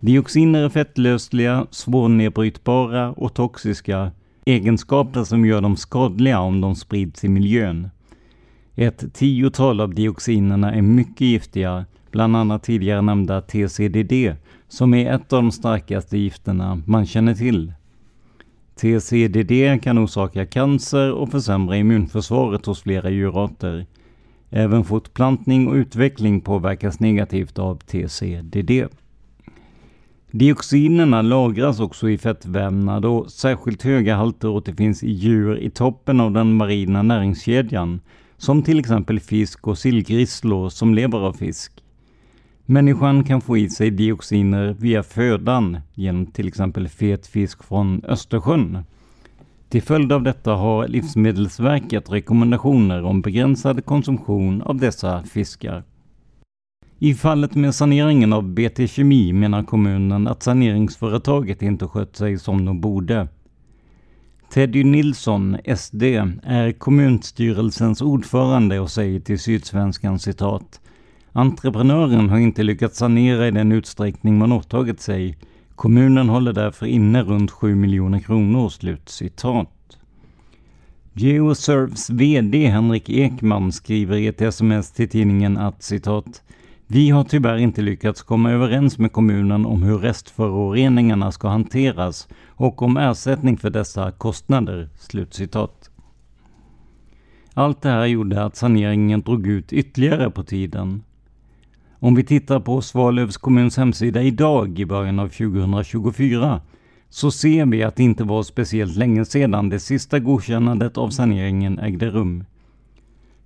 Dioxiner 0.00 0.62
är 0.62 0.68
fettlösliga, 0.68 1.66
svårnedbrytbara 1.70 3.12
och 3.12 3.34
toxiska, 3.34 4.10
egenskaper 4.46 5.24
som 5.24 5.46
gör 5.46 5.60
dem 5.60 5.76
skadliga 5.76 6.40
om 6.40 6.60
de 6.60 6.74
sprids 6.74 7.24
i 7.24 7.28
miljön. 7.28 7.88
Ett 8.74 9.14
tiotal 9.14 9.80
av 9.80 9.94
dioxinerna 9.94 10.74
är 10.74 10.82
mycket 10.82 11.20
giftiga, 11.20 11.84
bland 12.10 12.36
annat 12.36 12.62
tidigare 12.62 13.02
nämnda 13.02 13.40
TCDD, 13.40 14.36
som 14.68 14.94
är 14.94 15.14
ett 15.14 15.32
av 15.32 15.42
de 15.42 15.52
starkaste 15.52 16.18
gifterna 16.18 16.82
man 16.86 17.06
känner 17.06 17.34
till. 17.34 17.72
TCDD 18.76 19.82
kan 19.82 19.98
orsaka 20.04 20.46
cancer 20.46 21.12
och 21.12 21.30
försämra 21.30 21.76
immunförsvaret 21.76 22.66
hos 22.66 22.82
flera 22.82 23.10
djurarter. 23.10 23.86
Även 24.50 24.84
fortplantning 24.84 25.68
och 25.68 25.74
utveckling 25.74 26.40
påverkas 26.40 27.00
negativt 27.00 27.58
av 27.58 27.76
TCDD. 27.76 28.70
Dioxinerna 30.36 31.22
lagras 31.22 31.80
också 31.80 32.10
i 32.10 32.18
fettvävnad 32.18 33.04
och 33.04 33.30
särskilt 33.30 33.82
höga 33.82 34.16
halter 34.16 34.48
återfinns 34.48 35.02
i 35.02 35.10
djur 35.10 35.58
i 35.58 35.70
toppen 35.70 36.20
av 36.20 36.32
den 36.32 36.54
marina 36.54 37.02
näringskedjan 37.02 38.00
som 38.36 38.62
till 38.62 38.78
exempel 38.78 39.20
fisk 39.20 39.66
och 39.66 39.78
sillgrisslor 39.78 40.68
som 40.68 40.94
lever 40.94 41.18
av 41.18 41.32
fisk. 41.32 41.72
Människan 42.66 43.24
kan 43.24 43.40
få 43.40 43.56
i 43.56 43.70
sig 43.70 43.90
dioxiner 43.90 44.76
via 44.78 45.02
födan 45.02 45.78
genom 45.94 46.26
till 46.26 46.48
exempel 46.48 46.88
fet 46.88 47.26
fisk 47.26 47.64
från 47.64 48.04
Östersjön. 48.04 48.78
Till 49.68 49.82
följd 49.82 50.12
av 50.12 50.22
detta 50.22 50.52
har 50.52 50.88
Livsmedelsverket 50.88 52.12
rekommendationer 52.12 53.02
om 53.02 53.20
begränsad 53.20 53.84
konsumtion 53.84 54.62
av 54.62 54.76
dessa 54.76 55.22
fiskar. 55.22 55.82
I 56.98 57.14
fallet 57.14 57.54
med 57.54 57.74
saneringen 57.74 58.32
av 58.32 58.42
BT 58.42 58.88
Kemi 58.88 59.32
menar 59.32 59.62
kommunen 59.62 60.28
att 60.28 60.42
saneringsföretaget 60.42 61.62
inte 61.62 61.86
skött 61.86 62.16
sig 62.16 62.38
som 62.38 62.64
de 62.64 62.80
borde. 62.80 63.28
Teddy 64.52 64.84
Nilsson, 64.84 65.56
SD, 65.76 66.02
är 66.42 66.72
kommunstyrelsens 66.72 68.02
ordförande 68.02 68.80
och 68.80 68.90
säger 68.90 69.20
till 69.20 69.38
Sydsvenskan 69.38 70.18
citat 70.18 70.80
Entreprenören 71.32 72.28
har 72.28 72.38
inte 72.38 72.62
lyckats 72.62 72.98
sanera 72.98 73.48
i 73.48 73.50
den 73.50 73.72
utsträckning 73.72 74.38
man 74.38 74.52
åtagit 74.52 75.00
sig. 75.00 75.36
Kommunen 75.74 76.28
håller 76.28 76.52
därför 76.52 76.86
inne 76.86 77.22
runt 77.22 77.50
7 77.50 77.74
miljoner 77.74 78.18
kronor. 78.20 78.68
Slut 78.68 79.08
citat. 79.08 79.98
Geoserves 81.12 82.10
VD 82.10 82.66
Henrik 82.66 83.10
Ekman 83.10 83.72
skriver 83.72 84.16
i 84.16 84.26
ett 84.26 84.40
sms 84.40 84.92
till 84.92 85.08
tidningen 85.08 85.56
att 85.56 85.82
citat 85.82 86.42
vi 86.86 87.10
har 87.10 87.24
tyvärr 87.24 87.56
inte 87.56 87.82
lyckats 87.82 88.22
komma 88.22 88.50
överens 88.50 88.98
med 88.98 89.12
kommunen 89.12 89.66
om 89.66 89.82
hur 89.82 89.98
restföroreningarna 89.98 91.32
ska 91.32 91.48
hanteras 91.48 92.28
och 92.46 92.82
om 92.82 92.96
ersättning 92.96 93.56
för 93.56 93.70
dessa 93.70 94.10
kostnader." 94.10 94.88
Slutcitat. 94.98 95.90
Allt 97.54 97.82
det 97.82 97.88
här 97.88 98.06
gjorde 98.06 98.44
att 98.44 98.56
saneringen 98.56 99.22
drog 99.22 99.46
ut 99.46 99.72
ytterligare 99.72 100.30
på 100.30 100.44
tiden. 100.44 101.02
Om 101.98 102.14
vi 102.14 102.24
tittar 102.24 102.60
på 102.60 102.82
Svalövs 102.82 103.36
kommuns 103.36 103.76
hemsida 103.76 104.22
idag 104.22 104.78
i 104.78 104.86
början 104.86 105.18
av 105.18 105.28
2024 105.28 106.60
så 107.08 107.30
ser 107.30 107.66
vi 107.66 107.82
att 107.82 107.96
det 107.96 108.02
inte 108.02 108.24
var 108.24 108.42
speciellt 108.42 108.96
länge 108.96 109.24
sedan 109.24 109.68
det 109.68 109.80
sista 109.80 110.18
godkännandet 110.18 110.98
av 110.98 111.10
saneringen 111.10 111.78
ägde 111.78 112.10
rum. 112.10 112.44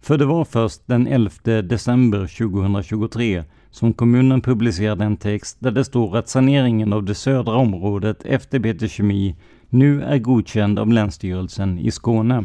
För 0.01 0.19
det 0.19 0.25
var 0.25 0.45
först 0.45 0.83
den 0.87 1.07
11 1.07 1.63
december 1.63 2.39
2023 2.39 3.45
som 3.71 3.93
kommunen 3.93 4.41
publicerade 4.41 5.05
en 5.05 5.17
text 5.17 5.57
där 5.61 5.71
det 5.71 5.85
står 5.85 6.17
att 6.17 6.29
saneringen 6.29 6.93
av 6.93 7.05
det 7.05 7.15
södra 7.15 7.57
området 7.57 8.23
efter 8.25 8.59
BT 8.59 8.89
Kemi 8.89 9.37
nu 9.69 10.03
är 10.03 10.19
godkänd 10.19 10.79
av 10.79 10.93
Länsstyrelsen 10.93 11.79
i 11.79 11.91
Skåne. 11.91 12.45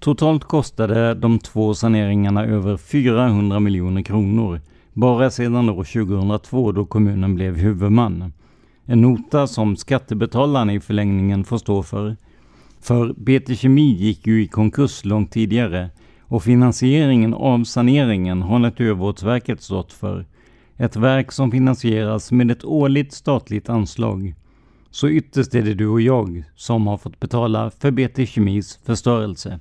Totalt 0.00 0.44
kostade 0.44 1.14
de 1.14 1.38
två 1.38 1.74
saneringarna 1.74 2.44
över 2.44 2.76
400 2.76 3.60
miljoner 3.60 4.02
kronor, 4.02 4.60
bara 4.92 5.30
sedan 5.30 5.68
år 5.70 5.84
2002 5.84 6.72
då 6.72 6.86
kommunen 6.86 7.34
blev 7.34 7.56
huvudman. 7.56 8.32
En 8.84 9.00
nota 9.00 9.46
som 9.46 9.76
skattebetalarna 9.76 10.74
i 10.74 10.80
förlängningen 10.80 11.44
får 11.44 11.58
stå 11.58 11.82
för. 11.82 12.16
För 12.80 13.12
BT 13.12 13.56
Kemi 13.56 13.92
gick 13.92 14.26
ju 14.26 14.42
i 14.42 14.48
konkurs 14.48 15.04
långt 15.04 15.32
tidigare 15.32 15.90
och 16.28 16.42
finansieringen 16.42 17.34
av 17.34 17.64
saneringen 17.64 18.42
har 18.42 18.58
Naturvårdsverket 18.58 19.62
stått 19.62 19.92
för. 19.92 20.26
Ett 20.76 20.96
verk 20.96 21.32
som 21.32 21.50
finansieras 21.50 22.32
med 22.32 22.50
ett 22.50 22.64
årligt 22.64 23.12
statligt 23.12 23.68
anslag. 23.68 24.34
Så 24.90 25.08
ytterst 25.08 25.54
är 25.54 25.62
det 25.62 25.74
du 25.74 25.88
och 25.88 26.00
jag 26.00 26.44
som 26.56 26.86
har 26.86 26.96
fått 26.96 27.20
betala 27.20 27.70
för 27.70 27.90
BT 27.90 28.26
Kemis 28.26 28.80
förstörelse. 28.84 29.60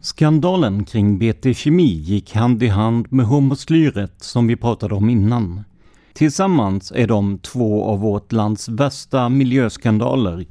Skandalen 0.00 0.84
kring 0.84 1.18
BT 1.18 1.54
Kemi 1.54 1.82
gick 1.82 2.34
hand 2.34 2.62
i 2.62 2.68
hand 2.68 3.12
med 3.12 3.26
hormoslyret 3.26 4.22
som 4.22 4.46
vi 4.46 4.56
pratade 4.56 4.94
om 4.94 5.10
innan. 5.10 5.64
Tillsammans 6.12 6.92
är 6.96 7.06
de 7.06 7.38
två 7.38 7.84
av 7.84 8.00
vårt 8.00 8.32
lands 8.32 8.68
värsta 8.68 9.28
miljöskandaler 9.28 10.46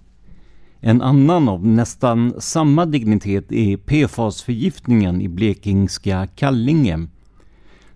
en 0.81 1.01
annan 1.01 1.49
av 1.49 1.65
nästan 1.65 2.33
samma 2.41 2.85
dignitet 2.85 3.51
är 3.51 3.77
PFAS-förgiftningen 3.77 5.21
i 5.21 5.27
blekingska 5.27 6.27
Kallinge. 6.27 7.07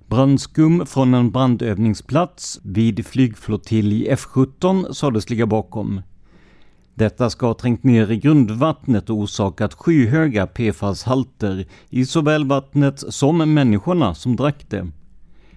Brandskum 0.07 0.85
från 0.85 1.13
en 1.13 1.31
brandövningsplats 1.31 2.59
vid 2.63 3.05
flygflottilj 3.05 4.07
F17 4.09 4.93
sades 4.93 5.29
ligga 5.29 5.45
bakom. 5.45 6.01
Detta 6.95 7.29
ska 7.29 7.47
ha 7.47 7.53
trängt 7.53 7.83
ner 7.83 8.11
i 8.11 8.17
grundvattnet 8.17 9.09
och 9.09 9.17
orsakat 9.17 9.73
skyhöga 9.73 10.47
PFAS-halter 10.47 11.65
i 11.89 12.05
såväl 12.05 12.45
vattnet 12.45 13.13
som 13.13 13.53
människorna 13.53 14.15
som 14.15 14.35
drack 14.35 14.65
det. 14.69 14.87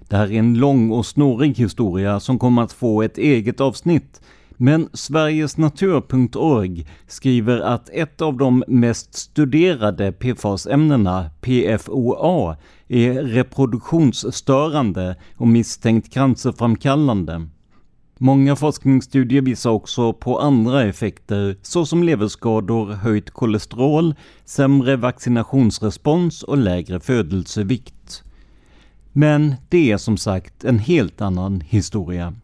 Det 0.09 0.17
här 0.17 0.33
är 0.33 0.39
en 0.39 0.55
lång 0.55 0.91
och 0.91 1.07
snårig 1.07 1.59
historia 1.59 2.21
som 2.21 2.39
kommer 2.39 2.63
att 2.63 2.73
få 2.73 3.03
ett 3.03 3.19
eget 3.19 3.61
avsnitt. 3.61 4.21
Men 4.57 4.89
Sverigesnatur.org 4.93 6.87
skriver 7.07 7.61
att 7.61 7.89
ett 7.89 8.23
av 8.23 8.37
de 8.37 8.65
mest 8.69 9.15
studerade 9.15 10.13
PFAS-ämnena, 10.13 11.31
PFOA, 11.41 12.57
är 12.89 13.23
reproduktionsstörande 13.23 15.17
och 15.37 15.49
misstänkt 15.49 16.13
cancerframkallande. 16.13 17.49
Många 18.19 18.57
forskningsstudier 18.57 19.43
visar 19.43 19.71
också 19.71 20.13
på 20.13 20.41
andra 20.41 20.85
effekter 20.85 21.57
såsom 21.63 22.03
leverskador, 22.03 22.93
höjt 22.93 23.31
kolesterol, 23.31 24.15
sämre 24.45 24.97
vaccinationsrespons 24.97 26.43
och 26.43 26.59
lägre 26.59 27.01
födelsevikt. 27.01 28.23
Men 29.13 29.55
det 29.69 29.93
är 29.93 29.97
som 29.97 30.17
sagt 30.17 30.65
en 30.65 30.79
helt 30.79 31.21
annan 31.21 31.61
historia. 31.61 32.35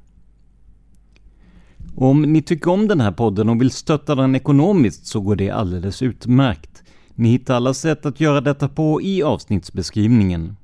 Om 1.96 2.22
ni 2.22 2.42
tycker 2.42 2.70
om 2.70 2.88
den 2.88 3.00
här 3.00 3.12
podden 3.12 3.48
och 3.48 3.60
vill 3.60 3.70
stötta 3.70 4.14
den 4.14 4.34
ekonomiskt 4.34 5.06
så 5.06 5.20
går 5.20 5.36
det 5.36 5.50
alldeles 5.50 6.02
utmärkt. 6.02 6.82
Ni 7.14 7.28
hittar 7.28 7.54
alla 7.54 7.74
sätt 7.74 8.06
att 8.06 8.20
göra 8.20 8.40
detta 8.40 8.68
på 8.68 9.02
i 9.02 9.22
avsnittsbeskrivningen. 9.22 10.56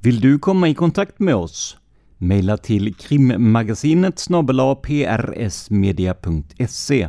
Vill 0.00 0.20
du 0.20 0.38
komma 0.38 0.68
i 0.68 0.74
kontakt 0.74 1.18
med 1.18 1.34
oss? 1.34 1.76
Maila 2.18 2.56
till 2.56 2.94
krimmagasinet 2.94 4.26
prsmedia.se. 4.82 7.08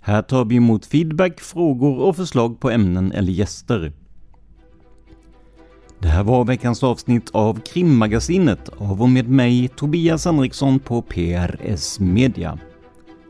Här 0.00 0.22
tar 0.22 0.44
vi 0.44 0.56
emot 0.56 0.86
feedback, 0.86 1.40
frågor 1.40 1.98
och 1.98 2.16
förslag 2.16 2.60
på 2.60 2.70
ämnen 2.70 3.12
eller 3.12 3.32
gäster. 3.32 3.92
Det 6.02 6.08
här 6.08 6.24
var 6.24 6.44
veckans 6.44 6.82
avsnitt 6.82 7.30
av 7.32 7.60
Krimmagasinet 7.60 8.68
av 8.68 9.02
och 9.02 9.08
med 9.08 9.28
mig 9.28 9.68
Tobias 9.68 10.24
Henriksson 10.24 10.78
på 10.78 11.02
PRS 11.02 12.00
Media. 12.00 12.58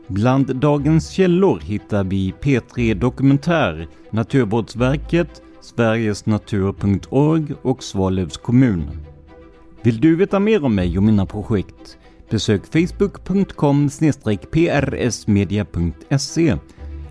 Bland 0.07 0.55
dagens 0.55 1.09
källor 1.09 1.59
hittar 1.59 2.03
vi 2.03 2.33
P3 2.41 2.93
Dokumentär, 2.93 3.87
Naturvårdsverket, 4.11 5.41
Sverigesnatur.org 5.61 7.53
och 7.61 7.83
Svalövs 7.83 8.37
kommun. 8.37 8.89
Vill 9.81 10.01
du 10.01 10.15
veta 10.15 10.39
mer 10.39 10.63
om 10.63 10.75
mig 10.75 10.97
och 10.97 11.03
mina 11.03 11.25
projekt? 11.25 11.97
Besök 12.29 12.61
facebook.com 12.65 13.89
prsmedia.se 14.51 16.57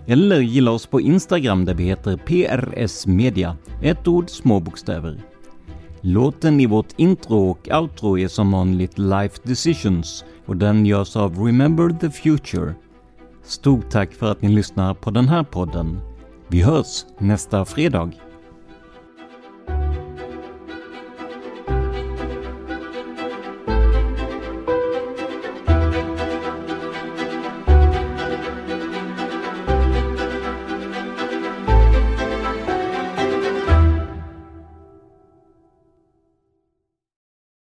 eller 0.07 0.39
gilla 0.39 0.71
oss 0.71 0.87
på 0.87 1.01
Instagram 1.01 1.65
där 1.65 1.73
vi 1.73 1.83
heter 1.83 2.17
prsmedia, 2.17 3.57
ett 3.81 4.07
ord, 4.07 4.29
små 4.29 4.59
bokstäver. 4.59 5.32
Låten 6.05 6.59
i 6.59 6.65
vårt 6.65 6.93
intro 6.99 7.49
och 7.49 7.69
outro 7.71 8.17
är 8.17 8.27
som 8.27 8.51
vanligt 8.51 8.97
Life 8.97 9.37
Decisions 9.43 10.25
och 10.45 10.57
den 10.57 10.85
görs 10.85 11.15
av 11.15 11.39
Remember 11.39 11.89
the 11.99 12.09
Future. 12.09 12.75
Stort 13.43 13.89
tack 13.89 14.13
för 14.13 14.31
att 14.31 14.41
ni 14.41 14.49
lyssnar 14.49 14.93
på 14.93 15.11
den 15.11 15.27
här 15.27 15.43
podden. 15.43 15.99
Vi 16.47 16.61
hörs 16.61 17.05
nästa 17.17 17.65
fredag. 17.65 18.11